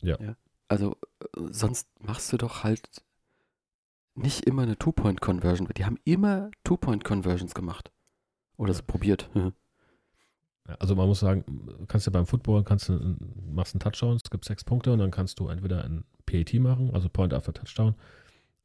[0.00, 0.36] Ja.
[0.68, 2.88] Also äh, sonst machst du doch halt
[4.14, 5.68] nicht immer eine Two-Point-Conversion.
[5.76, 7.90] Die haben immer Two-Point-Conversions gemacht.
[8.56, 9.30] Oder so probiert.
[10.68, 11.44] Ja, Also man muss sagen,
[11.88, 13.16] kannst du beim Football, kannst du,
[13.50, 16.90] machst einen Touchdown, es gibt sechs Punkte und dann kannst du entweder ein PAT machen,
[16.92, 17.94] also Point after Touchdown.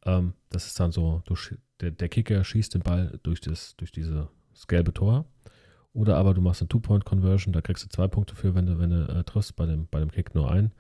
[0.05, 1.35] Ähm, das ist dann so, du,
[1.79, 4.27] der, der Kicker schießt den Ball durch, das, durch dieses
[4.67, 5.25] gelbe Tor.
[5.93, 8.89] Oder aber du machst eine Two-Point-Conversion, da kriegst du zwei Punkte für, wenn du, wenn
[8.89, 10.71] du äh, triffst, bei dem, bei dem Kick nur ein.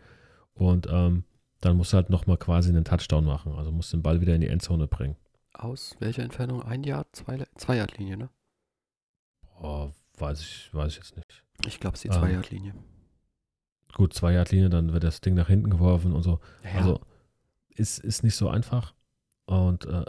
[0.55, 1.23] Und ähm,
[1.61, 3.53] dann musst du halt nochmal quasi einen Touchdown machen.
[3.53, 5.15] Also musst den Ball wieder in die Endzone bringen.
[5.53, 6.63] Aus welcher Entfernung?
[6.63, 8.29] Ein Yard, zwei, zwei Yard Linie, ne?
[9.61, 9.93] Boah,
[10.23, 11.43] weiß ich, weiß ich jetzt nicht.
[11.67, 12.73] Ich glaube, es ist die Ähm, zwei Yard Linie.
[13.93, 16.39] Gut, zwei Yard Linie, dann wird das Ding nach hinten geworfen und so.
[16.63, 17.01] Ja, Also
[17.69, 18.93] ist, ist nicht so einfach.
[19.45, 20.05] Und äh,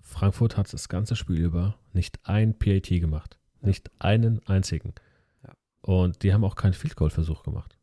[0.00, 3.38] Frankfurt hat das ganze Spiel über nicht ein PAT gemacht.
[3.60, 3.68] Ja.
[3.68, 4.94] Nicht einen einzigen.
[5.42, 5.54] Ja.
[5.80, 7.78] Und die haben auch keinen Field Goal Versuch gemacht.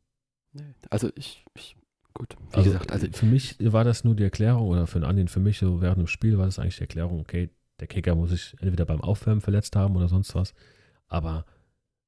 [0.54, 0.76] nee.
[0.90, 1.76] also ich, ich
[2.14, 5.10] gut, wie also, gesagt, also für mich war das nur die Erklärung oder für den
[5.10, 7.50] Andien, für mich so während dem Spiel war das eigentlich die Erklärung, okay,
[7.80, 10.54] der Kicker muss sich entweder beim Aufwärmen verletzt haben oder sonst was.
[11.08, 11.46] Aber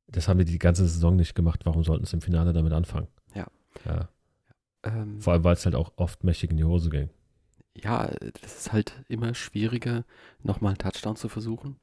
[0.07, 1.61] das haben wir die ganze Saison nicht gemacht.
[1.65, 3.07] Warum sollten es im Finale damit anfangen?
[3.33, 3.47] Ja.
[3.85, 4.09] ja.
[4.83, 7.09] Ähm, Vor allem, weil es halt auch oft mächtig in die Hose ging.
[7.75, 8.07] ja,
[8.41, 10.05] das ist halt immer schwieriger,
[10.41, 11.79] nochmal einen Touchdown zu versuchen,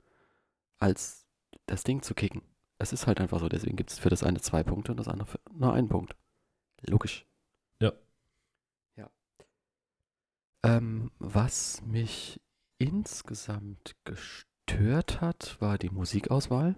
[0.78, 1.26] als
[1.66, 2.42] das Ding zu kicken.
[2.78, 5.08] Es ist halt einfach so, deswegen gibt es für das eine zwei Punkte und das
[5.08, 6.14] andere für nur einen Punkt.
[6.86, 7.26] Logisch.
[7.80, 7.92] Ja.
[8.96, 9.10] Ja.
[10.62, 12.40] Ähm, was mich
[12.78, 16.74] insgesamt gestört hat, war die Musikauswahl.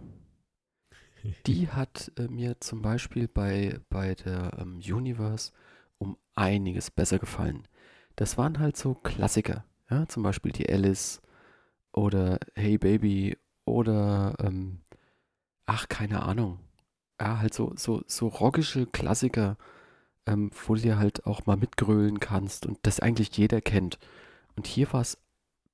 [1.47, 5.53] Die hat äh, mir zum Beispiel bei, bei der ähm, Universe
[5.99, 7.69] um einiges besser gefallen.
[8.17, 11.23] Das waren halt so Klassiker, ja, zum Beispiel die Alice
[11.93, 14.81] oder Hey Baby oder ähm,
[15.67, 16.59] ach, keine Ahnung.
[17.21, 19.57] Ja, halt so, so, so rockische Klassiker,
[20.27, 23.99] ähm, wo du dir halt auch mal mitgrölen kannst und das eigentlich jeder kennt.
[24.57, 25.19] Und hier war es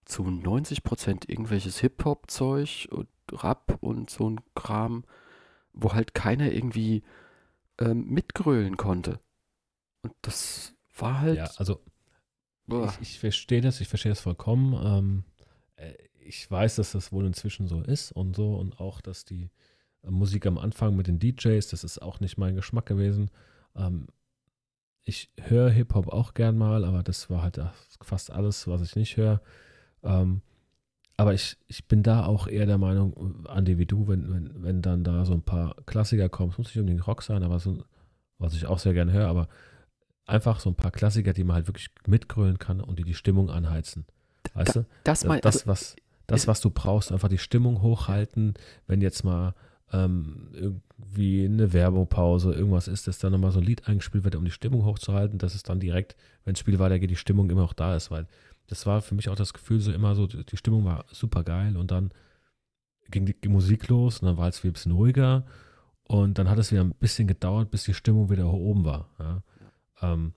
[0.05, 5.05] zu 90% irgendwelches Hip-Hop-Zeug und Rap und so ein Kram,
[5.73, 7.03] wo halt keiner irgendwie
[7.79, 9.21] ähm, mitgrölen konnte.
[10.03, 11.37] Und das war halt.
[11.37, 11.81] Ja, also
[12.67, 14.75] boah, ich, ich verstehe das, ich verstehe das vollkommen.
[14.85, 15.25] Ähm,
[15.77, 19.51] äh, ich weiß, dass das wohl inzwischen so ist und so und auch, dass die
[20.03, 23.31] äh, Musik am Anfang mit den DJs, das ist auch nicht mein Geschmack gewesen.
[23.75, 24.09] Ähm,
[25.03, 27.59] ich höre Hip-Hop auch gern mal, aber das war halt
[28.03, 29.41] fast alles, was ich nicht höre.
[30.03, 30.43] Ähm,
[31.19, 34.83] aber ich, ich bin da auch eher der Meinung, Andi, wie du, wenn, wenn, wenn
[34.83, 37.83] dann da so ein paar Klassiker kommen, es muss nicht unbedingt Rock sein, aber so,
[38.39, 39.49] was ich auch sehr gerne höre, aber
[40.27, 43.51] einfach so ein paar Klassiker, die man halt wirklich mitgrölen kann und die die Stimmung
[43.51, 44.07] anheizen.
[44.55, 44.87] Weißt da, du?
[45.03, 45.97] das mein, das, also, was,
[46.29, 48.55] das, was du brauchst, einfach die Stimmung hochhalten,
[48.87, 49.55] wenn jetzt mal
[49.93, 54.45] ähm, irgendwie eine Werbungpause, irgendwas ist, dass dann nochmal so ein Lied eingespielt wird, um
[54.45, 56.15] die Stimmung hochzuhalten, dass es dann direkt,
[56.45, 58.29] wenn das Spiel weitergeht, die Stimmung immer noch da ist, weil
[58.69, 61.77] das war für mich auch das Gefühl so immer so, die Stimmung war super geil
[61.77, 62.13] und dann
[63.11, 65.47] ging die Musik los und dann war es wieder ein bisschen ruhiger
[66.05, 69.09] und dann hat es wieder ein bisschen gedauert, bis die Stimmung wieder oben war.
[69.19, 69.43] Ja.
[70.03, 70.35] Ähm,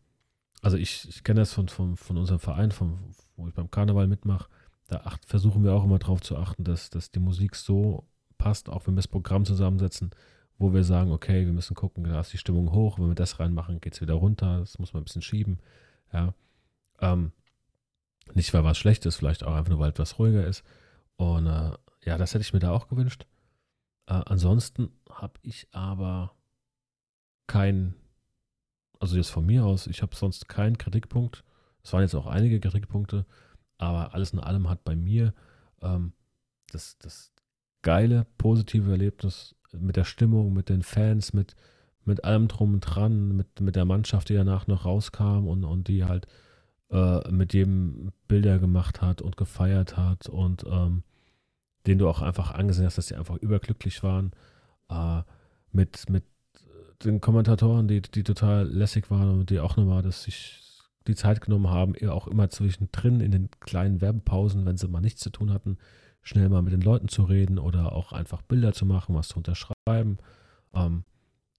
[0.61, 2.99] also ich, ich kenne das von, von, von unserem Verein, von,
[3.35, 4.49] wo ich beim Karneval mitmache,
[4.87, 8.05] da acht, versuchen wir auch immer darauf zu achten, dass, dass die Musik so
[8.37, 10.11] passt, auch wenn wir das Programm zusammensetzen,
[10.57, 13.39] wo wir sagen, okay, wir müssen gucken, da ist die Stimmung hoch, wenn wir das
[13.39, 15.59] reinmachen, geht es wieder runter, das muss man ein bisschen schieben.
[16.13, 16.33] Ja.
[16.99, 17.31] Ähm,
[18.35, 20.63] nicht, weil was schlecht ist, vielleicht auch einfach nur, weil etwas ruhiger ist.
[21.15, 21.71] Und äh,
[22.03, 23.25] ja, das hätte ich mir da auch gewünscht.
[24.07, 26.33] Äh, ansonsten habe ich aber
[27.47, 27.95] kein,
[28.99, 31.43] also jetzt von mir aus, ich habe sonst keinen Kritikpunkt.
[31.83, 33.25] Es waren jetzt auch einige Kritikpunkte,
[33.77, 35.33] aber alles in allem hat bei mir
[35.81, 36.13] ähm,
[36.67, 37.33] das, das
[37.81, 41.55] geile, positive Erlebnis mit der Stimmung, mit den Fans, mit,
[42.03, 45.87] mit allem drum und dran, mit, mit der Mannschaft, die danach noch rauskam und, und
[45.87, 46.27] die halt
[46.91, 51.03] äh, mit jedem Bilder gemacht hat und gefeiert hat und ähm,
[51.87, 54.31] den du auch einfach angesehen hast, dass die einfach überglücklich waren.
[54.89, 55.21] Äh,
[55.71, 56.23] mit, mit
[57.03, 60.61] den Kommentatoren, die, die total lässig waren und die auch nochmal, dass sich
[61.07, 65.21] die Zeit genommen haben, auch immer zwischendrin in den kleinen Werbepausen, wenn sie mal nichts
[65.21, 65.77] zu tun hatten,
[66.21, 69.37] schnell mal mit den Leuten zu reden oder auch einfach Bilder zu machen, was zu
[69.37, 70.19] unterschreiben.
[70.73, 71.03] Ähm,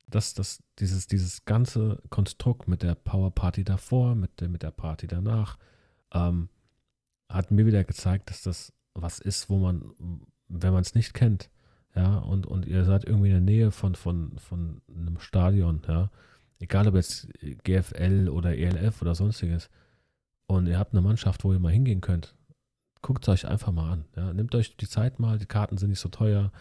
[0.07, 4.70] das, das, dieses, dieses ganze Konstrukt mit der Power Party davor, mit der, mit der
[4.70, 5.59] Party danach,
[6.12, 6.48] ähm,
[7.28, 9.92] hat mir wieder gezeigt, dass das was ist, wo man,
[10.48, 11.50] wenn man es nicht kennt,
[11.94, 16.11] ja, und, und ihr seid irgendwie in der Nähe von, von, von einem Stadion, ja,
[16.59, 17.28] egal ob jetzt
[17.64, 19.70] GFL oder ELF oder sonstiges,
[20.46, 22.34] und ihr habt eine Mannschaft, wo ihr mal hingehen könnt,
[23.00, 24.05] guckt es euch einfach mal an.
[24.16, 24.32] Ja.
[24.32, 26.53] Nehmt euch die Zeit mal, die Karten sind nicht so teuer,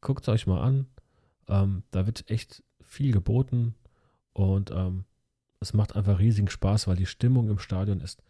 [0.00, 0.86] guckt es euch mal an.
[1.48, 3.74] Ähm, da wird echt viel geboten
[4.32, 5.04] und ähm,
[5.60, 8.22] es macht einfach riesigen Spaß, weil die Stimmung im Stadion ist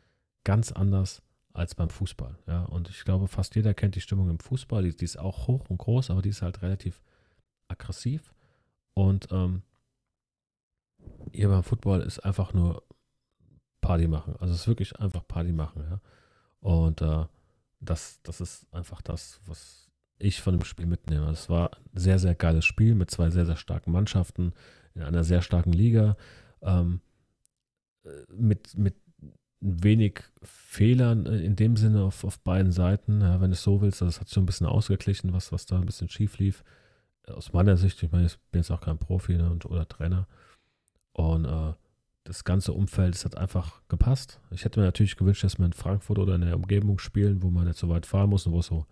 [0.45, 2.39] ganz anders als beim Fußball.
[2.47, 4.83] Ja, und ich glaube, fast jeder kennt die Stimmung im Fußball.
[4.83, 7.03] Die, die ist auch hoch und groß, aber die ist halt relativ
[7.69, 8.33] aggressiv.
[8.95, 9.63] Und ähm,
[11.33, 12.83] hier beim Football ist einfach nur
[13.81, 14.37] Party machen.
[14.39, 15.85] Also es ist wirklich einfach Party machen.
[15.89, 16.01] Ja.
[16.61, 17.27] Und äh,
[17.81, 19.86] das, das ist einfach das, was
[20.19, 21.31] ich von dem Spiel mitnehme.
[21.31, 24.53] Es war ein sehr, sehr geiles Spiel mit zwei sehr, sehr starken Mannschaften
[24.95, 26.17] in einer sehr starken Liga.
[26.63, 27.01] Ähm,
[28.37, 28.95] mit, mit
[29.61, 34.01] wenig Fehlern in dem Sinne auf, auf beiden Seiten, ja, wenn du es so willst.
[34.01, 36.65] Das hat sich ein bisschen ausgeglichen, was, was da ein bisschen schief lief.
[37.27, 40.29] Aus meiner Sicht, ich meine, ich bin jetzt auch kein Profi ne, und, oder Trainer.
[41.13, 41.73] Und äh,
[42.25, 44.41] das ganze Umfeld, das hat einfach gepasst.
[44.51, 47.51] Ich hätte mir natürlich gewünscht, dass wir in Frankfurt oder in der Umgebung spielen, wo
[47.51, 48.87] man nicht so weit fahren muss und wo es so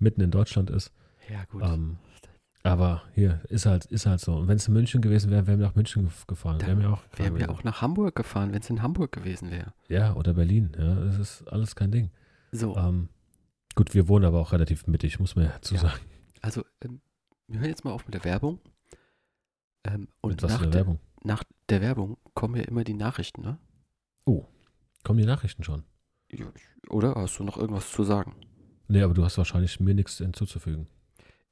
[0.00, 0.92] mitten in Deutschland ist.
[1.28, 1.62] Ja, gut.
[1.64, 1.98] Ähm,
[2.62, 4.34] aber hier ist halt, ist halt so.
[4.34, 6.60] Und wenn es in München gewesen wäre, wären wir nach München gefahren.
[6.60, 9.72] Wären wir auch, wären wir auch nach Hamburg gefahren, wenn es in Hamburg gewesen wäre.
[9.88, 10.72] Ja, oder Berlin.
[10.78, 12.10] Ja, das ist alles kein Ding.
[12.52, 12.76] So.
[12.76, 13.08] Ähm,
[13.76, 15.80] Gut, wir wohnen aber auch relativ mittig, muss man ja dazu Ja.
[15.82, 16.00] sagen.
[16.42, 17.00] Also, ähm,
[17.46, 18.58] wir hören jetzt mal auf mit der Werbung.
[19.84, 20.98] Ähm, und Mit was nach, für der, Werbung?
[21.22, 23.58] nach der Werbung kommen ja immer die Nachrichten, ne?
[25.02, 25.84] Kommen die Nachrichten schon?
[26.90, 28.34] Oder hast du noch irgendwas zu sagen?
[28.90, 30.88] Nee, aber du hast wahrscheinlich mir nichts hinzuzufügen.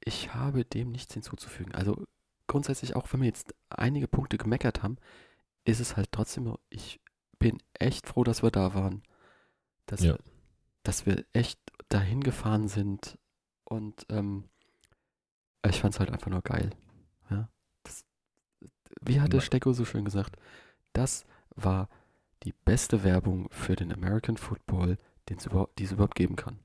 [0.03, 1.73] Ich habe dem nichts hinzuzufügen.
[1.73, 2.05] Also
[2.47, 4.97] grundsätzlich, auch wenn wir jetzt einige Punkte gemeckert haben,
[5.63, 6.99] ist es halt trotzdem so, ich
[7.37, 9.03] bin echt froh, dass wir da waren.
[9.85, 10.15] Dass, Ja.
[10.15, 10.19] wir,
[10.83, 13.17] dass wir echt dahin gefahren sind.
[13.63, 14.43] Und ähm,
[15.65, 16.71] ich fand es halt einfach nur geil.
[17.29, 17.47] Ja?
[17.83, 18.03] Das,
[19.01, 20.35] wie hat der Stecko so schön gesagt?
[20.91, 21.23] Das
[21.55, 21.87] war
[22.43, 24.97] die beste Werbung für den American Football,
[25.29, 26.59] den es überhaupt, die es überhaupt geben kann.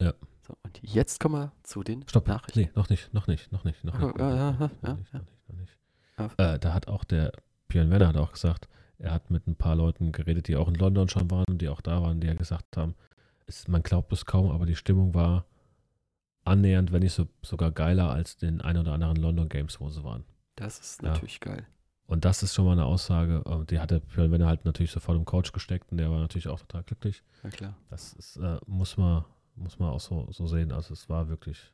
[0.00, 0.12] Ja.
[0.46, 2.28] So, und jetzt kommen wir zu den Stopp.
[2.28, 2.60] Nachrichten.
[2.60, 4.18] Nee, noch nicht, noch nicht, noch nicht, noch nicht.
[6.38, 7.32] Äh, da hat auch der
[7.68, 8.68] Björn Werner hat auch gesagt,
[8.98, 11.68] er hat mit ein paar Leuten geredet, die auch in London schon waren und die
[11.68, 12.94] auch da waren, die ja gesagt haben,
[13.46, 15.44] es, man glaubt es kaum, aber die Stimmung war
[16.44, 20.04] annähernd, wenn nicht so, sogar geiler als den ein oder anderen London Games, wo sie
[20.04, 20.24] waren.
[20.56, 21.08] Das ist Ja.
[21.10, 21.66] natürlich geil.
[22.06, 24.92] Und das ist schon mal eine Aussage, äh, die hat der Björn Werner halt natürlich
[24.92, 27.22] sofort im Coach gesteckt und der war natürlich auch total glücklich.
[27.42, 27.76] Ja klar.
[27.90, 29.24] Das ist, äh, muss man,
[29.56, 30.72] muss man auch so, so sehen.
[30.72, 31.72] Also es war wirklich.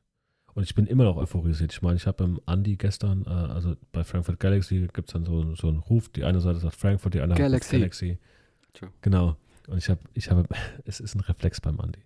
[0.55, 1.73] Und ich bin immer noch euphorisiert.
[1.73, 5.25] Ich meine, ich habe beim Andy gestern, äh, also bei Frankfurt Galaxy gibt es dann
[5.25, 6.09] so, so einen Ruf.
[6.09, 7.77] Die eine Seite sagt Frankfurt, die andere sagt Galaxy.
[7.77, 8.19] Galaxy.
[8.73, 8.91] True.
[9.01, 9.37] Genau.
[9.69, 10.45] Und ich habe, ich habe,
[10.85, 12.01] es ist ein Reflex beim Andy.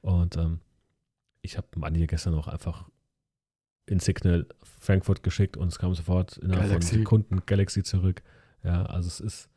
[0.00, 0.60] Und ähm,
[1.42, 2.88] ich habe Andy gestern auch einfach
[3.86, 6.90] in Signal Frankfurt geschickt und es kam sofort innerhalb Galaxy.
[6.90, 8.22] von Sekunden Galaxy zurück.
[8.62, 9.50] Ja, also es ist,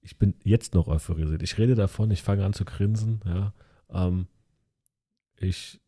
[0.00, 1.42] ich bin jetzt noch euphorisiert.
[1.42, 3.52] Ich rede davon, ich fange an zu grinsen, ja.
[3.90, 4.26] Ähm,
[5.36, 5.80] ich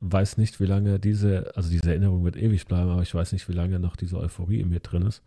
[0.00, 3.48] weiß nicht, wie lange diese, also diese Erinnerung wird ewig bleiben, aber ich weiß nicht,
[3.48, 5.22] wie lange noch diese Euphorie in mir drin ist.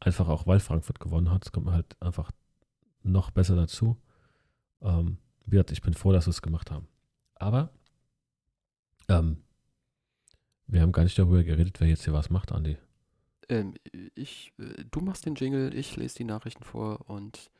[0.00, 1.44] Einfach auch, weil Frankfurt gewonnen hat.
[1.46, 2.30] Es kommt mir halt einfach
[3.02, 3.96] noch besser dazu.
[4.82, 5.16] Ähm,
[5.46, 6.88] wie gesagt, ich bin froh, dass wir es gemacht haben.
[7.36, 7.70] Aber
[9.08, 9.38] ähm,
[10.66, 12.76] wir haben gar nicht darüber geredet, wer jetzt hier was macht, Andi.
[13.48, 13.74] Ähm,
[14.14, 17.50] ich, äh, du machst den Jingle, ich lese die Nachrichten vor und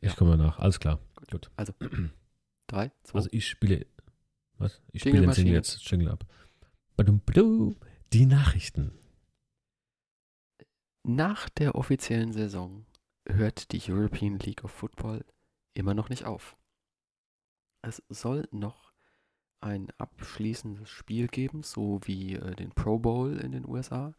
[0.00, 0.14] Ich Ja.
[0.16, 0.58] komme danach.
[0.58, 0.98] Alles klar.
[1.30, 1.50] Gut.
[1.56, 1.72] Also,
[2.68, 3.86] drei, zwei, Also ich spiele.
[4.58, 4.80] Was?
[4.92, 5.30] Ich spiele den.
[5.30, 6.24] Jingle jetzt Jingle ab.
[6.96, 7.76] Badum, badum.
[8.12, 8.92] Die Nachrichten.
[11.04, 12.84] Nach der offiziellen Saison
[13.26, 15.24] hört die European League of Football
[15.74, 16.56] immer noch nicht auf.
[17.82, 18.92] Es soll noch
[19.60, 24.14] ein abschließendes Spiel geben, so wie äh, den Pro Bowl in den USA.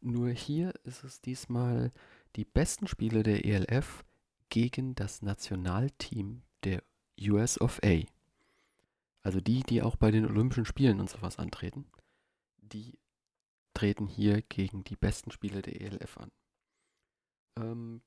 [0.00, 1.92] Nur hier ist es diesmal
[2.36, 4.04] die besten Spiele der ELF
[4.48, 6.82] gegen das Nationalteam der
[7.20, 8.02] US of A.
[9.22, 11.90] Also die, die auch bei den Olympischen Spielen und sowas antreten.
[12.58, 12.98] Die
[13.74, 16.32] treten hier gegen die besten Spieler der ELF an.
[17.56, 18.02] Ähm,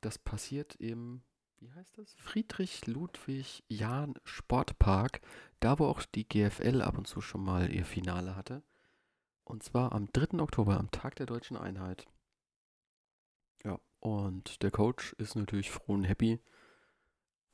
[0.00, 1.22] das passiert im,
[1.58, 2.14] wie heißt das?
[2.14, 5.20] Friedrich Ludwig Jahn Sportpark,
[5.60, 8.62] da wo auch die GFL ab und zu schon mal ihr Finale hatte.
[9.44, 10.38] Und zwar am 3.
[10.40, 12.06] Oktober, am Tag der deutschen Einheit.
[13.64, 16.40] Ja, und der Coach ist natürlich froh und happy,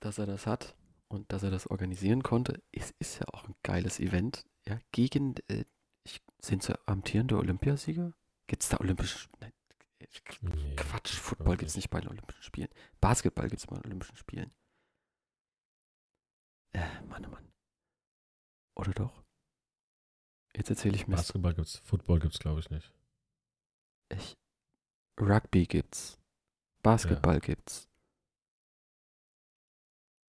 [0.00, 0.76] dass er das hat
[1.08, 2.62] und dass er das organisieren konnte.
[2.72, 5.64] Es ist ja auch ein geiles Event, ja, gegen äh,
[6.04, 8.12] ich, sind sie amtierende Olympiasieger?
[8.46, 9.28] Gibt es da olympische...
[9.40, 9.52] Nein,
[10.40, 11.90] Nee, Quatsch, Football gibt es nicht.
[11.90, 12.68] bei den Olympischen Spielen.
[13.00, 14.52] Basketball gibt es bei den Olympischen Spielen.
[16.72, 17.52] Äh, Mann, oh Mann.
[18.76, 19.24] Oder doch?
[20.54, 21.22] Jetzt erzähle ich Mist.
[21.24, 22.92] Basketball gibt's, Football gibt's, glaube ich, nicht.
[24.10, 24.36] Ich,
[25.18, 26.18] Rugby gibt's.
[26.82, 27.88] Basketball gibt's.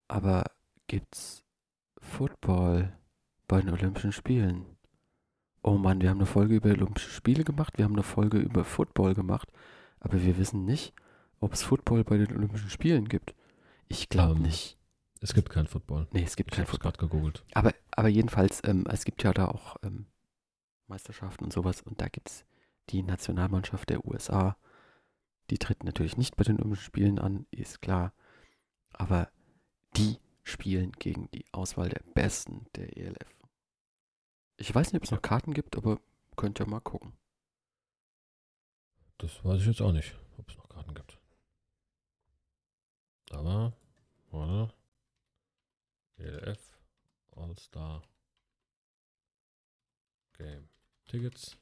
[0.08, 0.44] Aber
[0.86, 1.44] gibt's
[2.00, 2.92] Football
[3.48, 4.66] bei den Olympischen Spielen?
[5.62, 8.64] Oh Mann, wir haben eine Folge über Olympische Spiele gemacht, wir haben eine Folge über
[8.64, 9.48] Football gemacht,
[10.00, 10.92] aber wir wissen nicht,
[11.40, 13.34] ob es Football bei den Olympischen Spielen gibt.
[13.88, 14.78] Ich glaube Ähm, nicht.
[15.20, 16.06] Es gibt kein Football.
[16.12, 16.92] Nee, es gibt Ich kein habe es Football.
[16.92, 17.44] gerade gegoogelt.
[17.54, 20.06] Aber, aber jedenfalls, ähm, es gibt ja da auch ähm,
[20.86, 22.44] Meisterschaften und sowas und da gibt es
[22.90, 24.56] die Nationalmannschaft der USA.
[25.50, 28.12] Die tritt natürlich nicht bei den Olympischen Spielen an, ist klar.
[28.92, 29.28] Aber
[29.96, 33.34] die spielen gegen die Auswahl der Besten der ELF.
[34.56, 36.00] Ich weiß nicht, ob es noch Karten gibt, aber
[36.36, 37.12] könnt ihr mal gucken.
[39.18, 41.18] Das weiß ich jetzt auch nicht, ob es noch Karten gibt.
[43.30, 43.76] Aber,
[44.30, 44.74] warte.
[46.16, 46.78] ELF
[47.32, 48.02] All-Star
[50.38, 50.68] Game
[51.06, 51.56] Tickets.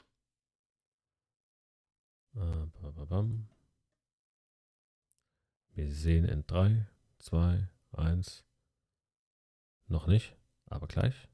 [2.34, 2.66] Äh.
[5.74, 6.86] Wir sehen in 3,
[7.18, 8.44] 2, 1.
[9.92, 10.34] Noch nicht,
[10.70, 11.28] aber gleich.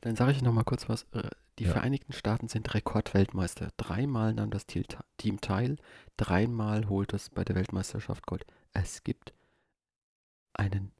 [0.00, 1.02] Dann sage ich noch mal kurz was.
[1.12, 1.72] Äh, Die Ja.
[1.72, 3.70] Vereinigten Staaten sind Rekordweltmeister.
[3.76, 5.76] Dreimal nahm das Team teil,
[6.16, 8.44] dreimal holt es bei der Weltmeisterschaft Gold.
[8.72, 9.34] Es gibt
[10.52, 10.92] einen,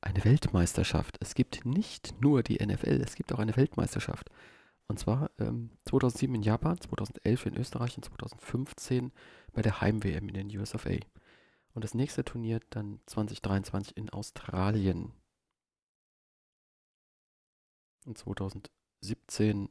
[0.00, 1.16] eine Weltmeisterschaft.
[1.20, 4.30] Es gibt nicht nur die NFL, es gibt auch eine Weltmeisterschaft.
[4.88, 9.12] Und zwar ähm, 2007 in Japan, 2011 in Österreich und 2015
[9.52, 10.96] bei der Heim-WM in den US of A.
[11.74, 15.12] Und das nächste Turnier dann 2023 in Australien.
[18.06, 19.68] Und 2017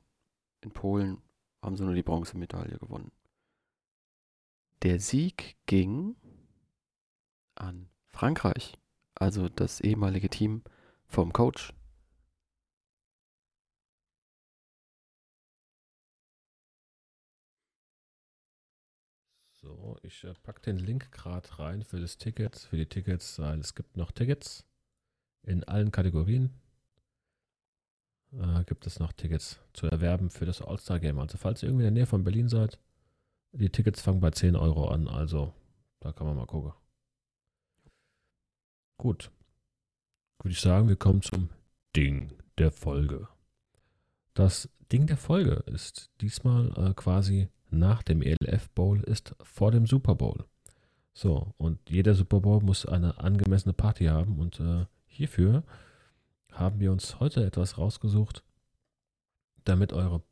[0.61, 1.21] in Polen
[1.61, 3.11] haben sie nur die Bronzemedaille gewonnen.
[4.83, 6.17] Der Sieg ging
[7.55, 8.77] an Frankreich,
[9.15, 10.63] also das ehemalige Team
[11.07, 11.73] vom Coach.
[19.61, 23.59] So, ich äh, packe den Link gerade rein für das Ticket, für die Tickets, weil
[23.59, 24.65] es gibt noch Tickets
[25.43, 26.53] in allen Kategorien.
[28.39, 31.19] Äh, gibt es noch Tickets zu erwerben für das All-Star-Game.
[31.19, 32.79] Also falls ihr irgendwie in der Nähe von Berlin seid,
[33.53, 35.53] die Tickets fangen bei 10 Euro an, also
[36.01, 36.73] da kann man mal gucken.
[38.97, 39.31] Gut.
[40.39, 41.49] Würde ich sagen, wir kommen zum
[41.95, 43.27] Ding der Folge.
[44.33, 49.85] Das Ding der Folge ist diesmal äh, quasi nach dem ELF Bowl, ist vor dem
[49.87, 50.45] Super Bowl.
[51.13, 55.63] So, und jeder Super Bowl muss eine angemessene Party haben und äh, hierfür
[56.55, 58.43] haben wir uns heute etwas rausgesucht,
[59.63, 60.23] damit eure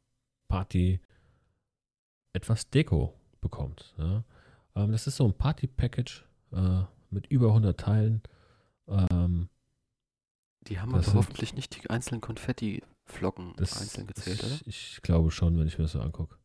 [0.47, 0.99] Party
[2.33, 3.93] etwas Deko bekommt.
[3.97, 4.23] Ja.
[4.75, 8.21] Ähm, das ist so ein Party-Package äh, mit über 100 Teilen.
[8.87, 9.49] Ähm,
[10.67, 14.59] die haben aber hoffentlich nicht die einzelnen Konfetti-Flocken einzeln gezählt, oder?
[14.65, 16.37] Ich glaube schon, wenn ich mir das so angucke.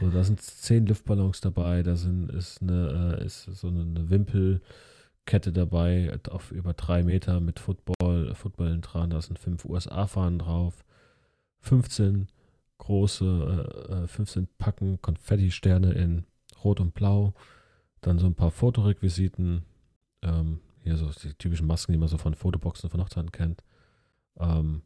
[0.00, 4.10] So, da sind zehn Luftballons dabei, da sind, ist, eine, äh, ist so eine
[5.24, 10.84] Wimpelkette dabei auf über drei Meter mit Football, Footballen dran, da sind fünf USA-Fahnen drauf,
[11.60, 12.28] 15
[12.78, 16.24] große, äh, 15 äh, Packen Konfetti-Sterne in
[16.62, 17.34] Rot und Blau,
[18.02, 19.64] dann so ein paar Fotorequisiten,
[20.22, 23.64] ähm, hier so die typischen Masken, die man so von Fotoboxen von Hochzeiten kennt.
[24.38, 24.82] Ähm,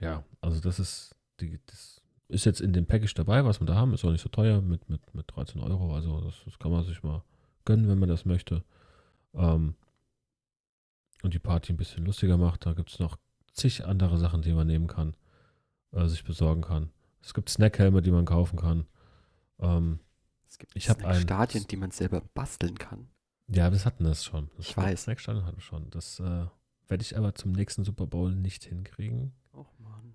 [0.00, 3.74] ja, also das ist die, das ist jetzt in dem Package dabei, was wir da
[3.74, 5.94] haben, ist auch nicht so teuer mit, mit, mit 13 Euro.
[5.94, 7.22] Also das, das kann man sich mal
[7.66, 8.64] gönnen, wenn man das möchte.
[9.34, 9.74] Ähm,
[11.22, 12.66] und die Party ein bisschen lustiger macht.
[12.66, 13.16] Da gibt es noch
[13.52, 15.16] zig andere Sachen, die man nehmen kann,
[15.92, 16.90] äh, sich besorgen kann.
[17.22, 18.86] Es gibt Snackhelme, die man kaufen kann.
[19.58, 20.00] Ähm,
[20.48, 23.08] es gibt ich ein Stadien, die man selber basteln kann.
[23.48, 24.50] Ja, das hatten das schon.
[24.56, 25.04] Das ich weiß.
[25.04, 25.90] Snackstadion hatten wir schon.
[25.90, 26.46] Das äh,
[26.88, 29.32] werde ich aber zum nächsten Super Bowl nicht hinkriegen.
[29.52, 30.14] Och Mann.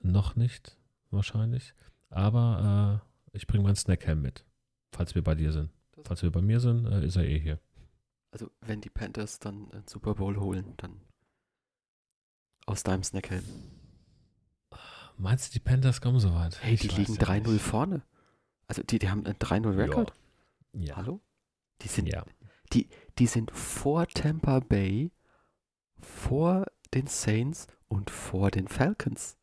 [0.00, 0.76] Noch nicht
[1.10, 1.74] wahrscheinlich.
[2.10, 4.44] Aber äh, ich bringe meinen Snackham mit,
[4.92, 5.70] falls wir bei dir sind.
[5.92, 7.58] Das falls wir bei mir sind, äh, ist er eh hier.
[8.32, 11.00] Also wenn die Panthers dann einen Super Bowl holen, dann
[12.66, 13.44] aus deinem Snackhelm.
[15.18, 16.60] Meinst du, die Panthers kommen so weit?
[16.62, 18.02] Hey, die liegen 3-0 vorne.
[18.66, 20.14] Also die, die haben einen 3-0-Rekord.
[20.72, 20.96] Ja.
[20.96, 21.20] Hallo?
[21.82, 22.24] Die sind, ja.
[22.72, 25.12] die, die sind vor Tampa Bay,
[26.00, 29.36] vor den Saints und vor den Falcons.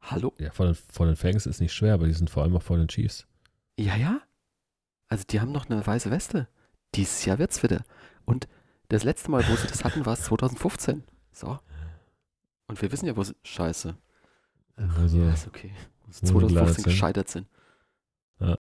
[0.00, 0.32] Hallo?
[0.38, 2.62] Ja, vor den, vor den Fangs ist nicht schwer, aber die sind vor allem auch
[2.62, 3.26] vor den Chiefs.
[3.78, 4.22] Ja, ja.
[5.08, 6.48] Also die haben noch eine weiße Weste.
[6.94, 7.84] Dieses Jahr wird's wieder.
[8.30, 8.48] Und
[8.88, 11.04] das letzte Mal, wo sie das hatten, war es 2015.
[11.32, 11.58] So.
[12.66, 13.34] Und wir wissen ja, wo sie.
[13.42, 13.96] Scheiße.
[14.76, 15.72] Ach, also, ja, ist okay.
[16.06, 17.48] Wo sie 2015 gescheitert sind.
[18.40, 18.58] Ja.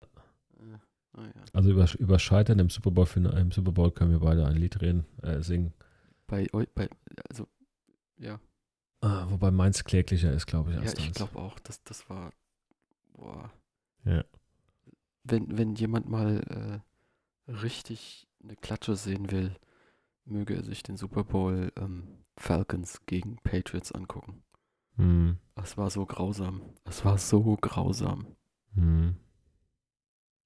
[1.18, 1.44] Oh, ja.
[1.54, 4.82] Also über, über Scheitern im Super Bowl, im Super Bowl können wir beide ein Lied
[4.82, 5.74] reden, äh, singen.
[6.28, 6.90] Bei, bei,
[7.30, 7.48] also,
[8.18, 8.40] ja.
[9.02, 10.78] Ah, wobei meins kläglicher ist, glaube ich.
[10.78, 12.32] Ja, ich glaube auch, dass das war.
[13.14, 13.50] Boah.
[14.04, 14.24] Ja.
[15.24, 16.82] Wenn, wenn jemand mal
[17.48, 19.56] äh, richtig eine Klatsche sehen will,
[20.26, 24.44] möge er sich den Super Bowl ähm, Falcons gegen Patriots angucken.
[24.96, 25.38] Hm.
[25.56, 26.62] Es war so grausam.
[26.86, 28.28] Es war so grausam.
[28.74, 29.16] Hm.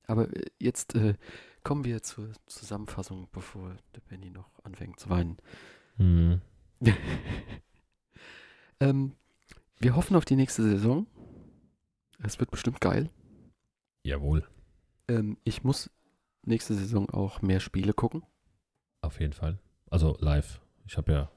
[0.08, 1.16] Aber äh, jetzt äh,
[1.64, 5.38] kommen wir zur Zusammenfassung, bevor der Penny noch anfängt zu weinen.
[5.98, 6.42] Hm.
[8.84, 9.14] Ähm,
[9.80, 11.08] wir hoffen auf die nächste Saison.
[12.22, 13.10] Es wird bestimmt geil.
[14.04, 14.46] Jawohl.
[15.08, 15.90] Ähm, ich muss
[16.44, 18.24] nächste Saison auch mehr Spiele gucken.
[19.02, 19.60] Auf jeden Fall.
[19.90, 20.62] Also live.
[20.86, 21.32] Ich habe ja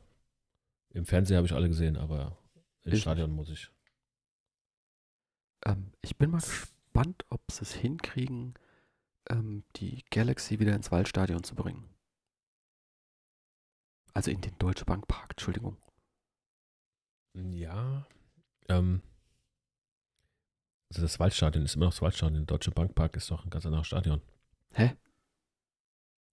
[0.90, 2.38] im Fernsehen habe ich alle gesehen, aber
[2.82, 3.70] im ich Stadion muss ich.
[5.64, 8.54] Ähm, ich bin mal gespannt, ob sie es hinkriegen,
[9.28, 11.88] ähm, die Galaxy wieder ins Waldstadion zu bringen.
[14.14, 15.76] Also in den Deutsche Bank Park, Entschuldigung.
[17.34, 18.06] Ja.
[18.68, 19.02] Ähm,
[20.88, 22.46] also das Waldstadion ist immer noch das Waldstadion.
[22.46, 24.22] Der Deutsche Bankpark ist doch ein ganz anderes Stadion.
[24.72, 24.96] Hä?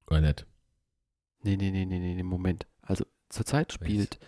[0.08, 0.46] Oder nicht?
[1.44, 2.68] Nee, nee, nee, nee, nee, Moment.
[2.82, 4.20] Also zurzeit spielt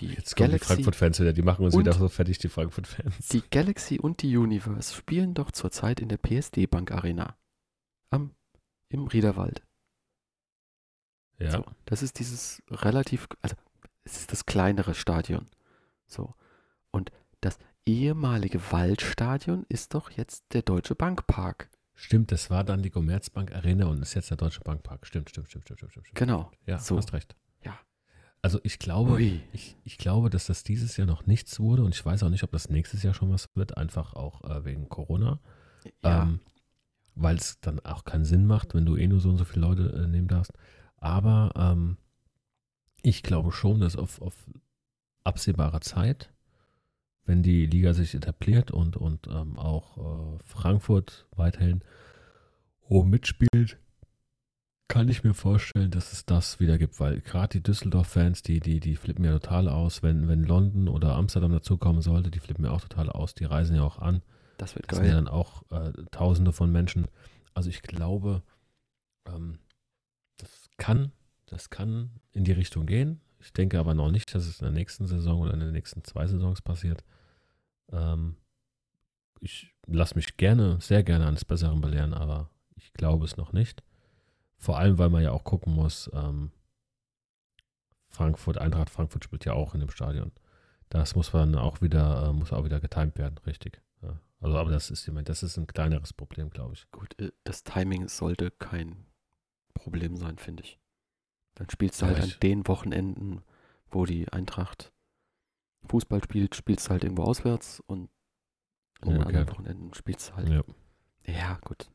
[0.00, 3.28] die Jetzt Galaxy die Frankfurt-Fans wieder, die machen uns wieder so fertig, die Frankfurt-Fans.
[3.28, 7.36] Die Galaxy und die Universe spielen doch zurzeit in der PSD Bank Arena.
[8.10, 8.34] Am,
[8.88, 9.62] im Riederwald.
[11.38, 11.52] Ja.
[11.52, 13.56] So, das ist dieses relativ, also
[14.04, 15.46] es ist das kleinere Stadion.
[16.06, 16.34] So.
[16.90, 21.68] Und das ehemalige Waldstadion ist doch jetzt der Deutsche Bankpark.
[21.94, 25.06] Stimmt, das war dann die Commerzbank Arena und ist jetzt der Deutsche Bankpark.
[25.06, 25.92] Stimmt, stimmt, stimmt, stimmt, stimmt.
[25.92, 26.14] stimmt.
[26.14, 26.50] Genau.
[26.66, 26.96] Ja, so.
[26.96, 27.36] hast recht.
[27.64, 27.78] Ja.
[28.42, 29.20] Also ich glaube,
[29.52, 32.42] ich, ich glaube, dass das dieses Jahr noch nichts wurde und ich weiß auch nicht,
[32.42, 35.38] ob das nächstes Jahr schon was wird, einfach auch äh, wegen Corona.
[36.02, 36.22] Ja.
[36.22, 36.40] Ähm,
[37.14, 39.66] weil es dann auch keinen Sinn macht, wenn du eh nur so und so viele
[39.66, 40.52] Leute äh, nehmen darfst.
[40.96, 41.96] Aber ähm,
[43.02, 44.34] ich glaube schon, dass auf, auf
[45.22, 46.33] absehbarer Zeit,
[47.26, 51.82] wenn die Liga sich etabliert und, und ähm, auch äh, Frankfurt weiterhin
[52.86, 53.78] oben mitspielt,
[54.88, 58.80] kann ich mir vorstellen, dass es das wieder gibt, weil gerade die Düsseldorf-Fans, die, die,
[58.80, 60.02] die flippen ja total aus.
[60.02, 63.34] Wenn, wenn London oder Amsterdam dazukommen sollte, die flippen ja auch total aus.
[63.34, 64.22] Die reisen ja auch an.
[64.58, 65.24] das wird Das sind ja geil.
[65.24, 67.08] dann auch äh, Tausende von Menschen.
[67.54, 68.42] Also ich glaube,
[69.26, 69.58] ähm,
[70.36, 71.12] das kann,
[71.46, 73.20] das kann in die Richtung gehen.
[73.44, 76.02] Ich denke aber noch nicht, dass es in der nächsten Saison oder in den nächsten
[76.02, 77.04] zwei Saisons passiert.
[77.92, 78.36] Ähm,
[79.40, 83.82] ich lasse mich gerne, sehr gerne eines Besseren belehren, aber ich glaube es noch nicht.
[84.56, 86.52] Vor allem, weil man ja auch gucken muss, ähm,
[88.08, 90.32] Frankfurt, Eintracht Frankfurt spielt ja auch in dem Stadion.
[90.88, 93.82] Das muss man auch wieder, äh, muss auch wieder getimt werden, richtig.
[94.00, 94.18] Ja.
[94.40, 96.90] Also, aber das ist, das ist ein kleineres Problem, glaube ich.
[96.92, 99.04] Gut, äh, das Timing sollte kein
[99.74, 100.78] Problem sein, finde ich.
[101.54, 103.42] Dann spielst du Ja, halt an den Wochenenden,
[103.90, 104.92] wo die Eintracht
[105.86, 108.10] Fußball spielt, spielst du halt irgendwo auswärts und
[109.00, 109.50] an den anderen Umgekehrt.
[109.50, 110.48] Wochenenden spielst du halt.
[110.48, 110.62] Ja.
[111.26, 111.90] Ja, gut.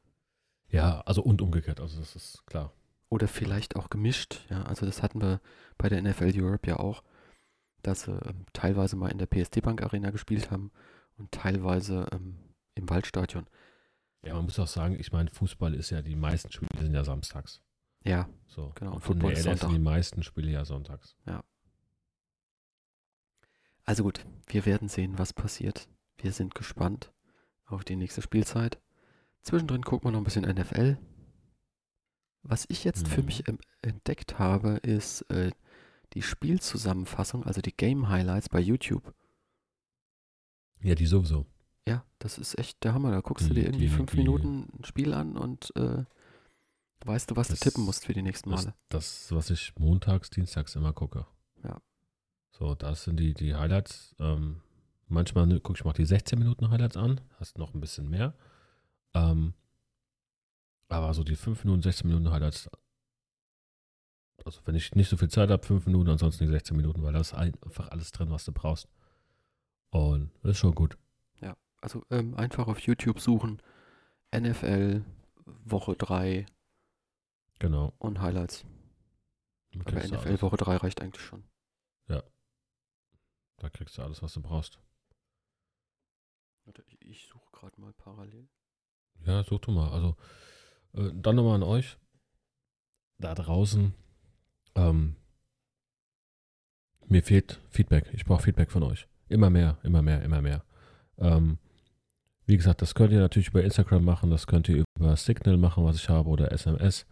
[0.70, 2.74] ja, also und umgekehrt, also das ist klar.
[3.10, 4.64] Oder vielleicht auch gemischt, ja.
[4.64, 5.42] Also das hatten wir
[5.78, 7.04] bei der NFL Europe ja auch,
[7.82, 10.72] dass sie ähm, teilweise mal in der PSD Bank Arena gespielt haben
[11.18, 12.38] und teilweise ähm,
[12.76, 13.48] im Waldstadion.
[14.24, 17.04] Ja, man muss auch sagen, ich meine, Fußball ist ja, die meisten Spiele sind ja
[17.04, 17.62] samstags.
[18.04, 18.72] Ja, So.
[18.76, 19.70] Genau, Und Football ist Sonntag.
[19.70, 21.16] die meisten Spiele ja sonntags.
[23.86, 25.88] also gut, wir werden sehen, was passiert.
[26.18, 27.12] Wir sind gespannt
[27.66, 28.80] auf die nächste Spielzeit.
[29.42, 30.98] Zwischendrin gucken wir noch ein bisschen NFL.
[32.44, 33.26] Was ich jetzt für Mhm.
[33.26, 35.52] mich ähm, entdeckt habe, ist äh,
[36.14, 39.14] die Spielzusammenfassung, also die Game Highlights bei YouTube.
[40.82, 41.46] Ja, die sowieso.
[41.88, 43.12] Ja, das ist echt der Hammer.
[43.12, 46.06] Da guckst du Die- dir irgendwie die- fünf die- Minuten ein Spiel an und äh,
[47.06, 48.76] weißt du, was Das- du tippen musst für die nächsten Das, Male.
[48.90, 51.26] das, was ich montags, dienstags immer gucke.
[51.64, 51.82] Ja.
[52.52, 54.16] So, das sind die, die Highlights.
[54.20, 54.62] Ähm,
[55.08, 57.22] manchmal gucke ich mal die 16 Minuten Highlights an.
[57.40, 58.34] Hast noch ein bisschen mehr.
[59.14, 59.54] Ähm,
[60.90, 62.70] aber so die 5 Minuten, 16 Minuten Highlights.
[64.46, 67.14] Also, wenn ich nicht so viel Zeit habe, 5 Minuten, ansonsten die 16 Minuten, weil
[67.14, 68.88] da ist ein- einfach alles drin, was du brauchst.
[69.92, 70.98] Und das ist schon gut.
[71.82, 73.62] Also ähm, einfach auf YouTube suchen.
[74.34, 75.06] NFL
[75.64, 76.46] Woche 3
[77.60, 77.94] Genau.
[78.00, 78.66] und Highlights.
[79.72, 80.42] Dann Aber NFL.
[80.42, 81.44] Woche 3 reicht eigentlich schon.
[83.60, 84.80] Da kriegst du alles, was du brauchst.
[86.66, 88.48] Warte, ich, ich suche gerade mal parallel.
[89.26, 89.92] Ja, such du mal.
[89.92, 90.16] Also,
[90.94, 91.98] äh, dann nochmal an euch.
[93.18, 93.94] Da draußen.
[94.76, 95.16] Ähm,
[97.08, 98.10] mir fehlt Feedback.
[98.14, 99.08] Ich brauche Feedback von euch.
[99.28, 100.64] Immer mehr, immer mehr, immer mehr.
[101.18, 101.58] Ähm,
[102.46, 105.84] wie gesagt, das könnt ihr natürlich über Instagram machen, das könnt ihr über Signal machen,
[105.84, 107.06] was ich habe, oder SMS.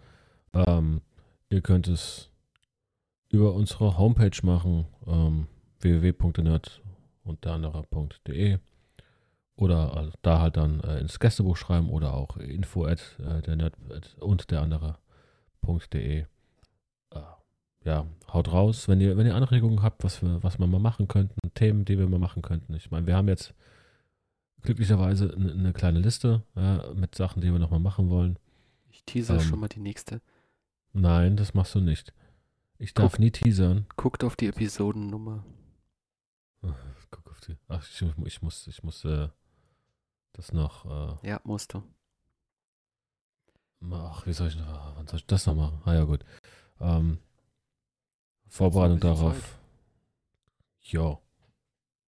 [0.65, 1.01] Ähm,
[1.49, 2.29] ihr könnt es
[3.29, 5.47] über unsere Homepage machen, ähm,
[5.79, 6.81] www.nerd
[7.23, 8.59] und der andere.de
[9.55, 13.55] oder äh, da halt dann äh, ins Gästebuch schreiben oder auch info at, äh, der
[13.55, 16.19] Nerd at, und der andere.de.
[16.21, 16.25] Äh,
[17.83, 21.07] ja, haut raus, wenn ihr, wenn ihr Anregungen habt, was wir, was wir mal machen
[21.07, 22.73] könnten, Themen, die wir mal machen könnten.
[22.75, 23.53] Ich meine, wir haben jetzt
[24.61, 28.37] glücklicherweise eine, eine kleine Liste äh, mit Sachen, die wir nochmal machen wollen.
[28.91, 29.41] Ich teaser Ähm.
[29.41, 30.21] schon mal die nächste.
[30.97, 32.11] Nein, das machst du nicht.
[32.79, 33.19] Ich darf Guck.
[33.19, 33.85] nie teasern.
[33.97, 35.43] Guckt auf die Episodennummer.
[37.11, 37.55] Guck auf die.
[37.67, 39.29] Ach, ich, ich muss, ich muss äh,
[40.33, 41.19] das noch.
[41.23, 41.83] Äh, Ja, musst du.
[43.91, 45.81] Ach, wie soll ich, wann soll ich das noch machen?
[45.85, 46.25] Ah ja, gut.
[46.79, 47.19] Ähm,
[48.47, 49.59] Vorbereitung darauf.
[50.81, 51.19] Ja.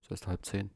[0.01, 0.71] Es ist halb zehn.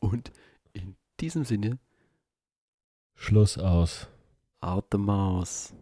[0.00, 0.32] Und
[0.74, 1.78] in diesem Sinne,
[3.14, 4.06] Schluss aus.
[4.62, 5.72] Out the mouse.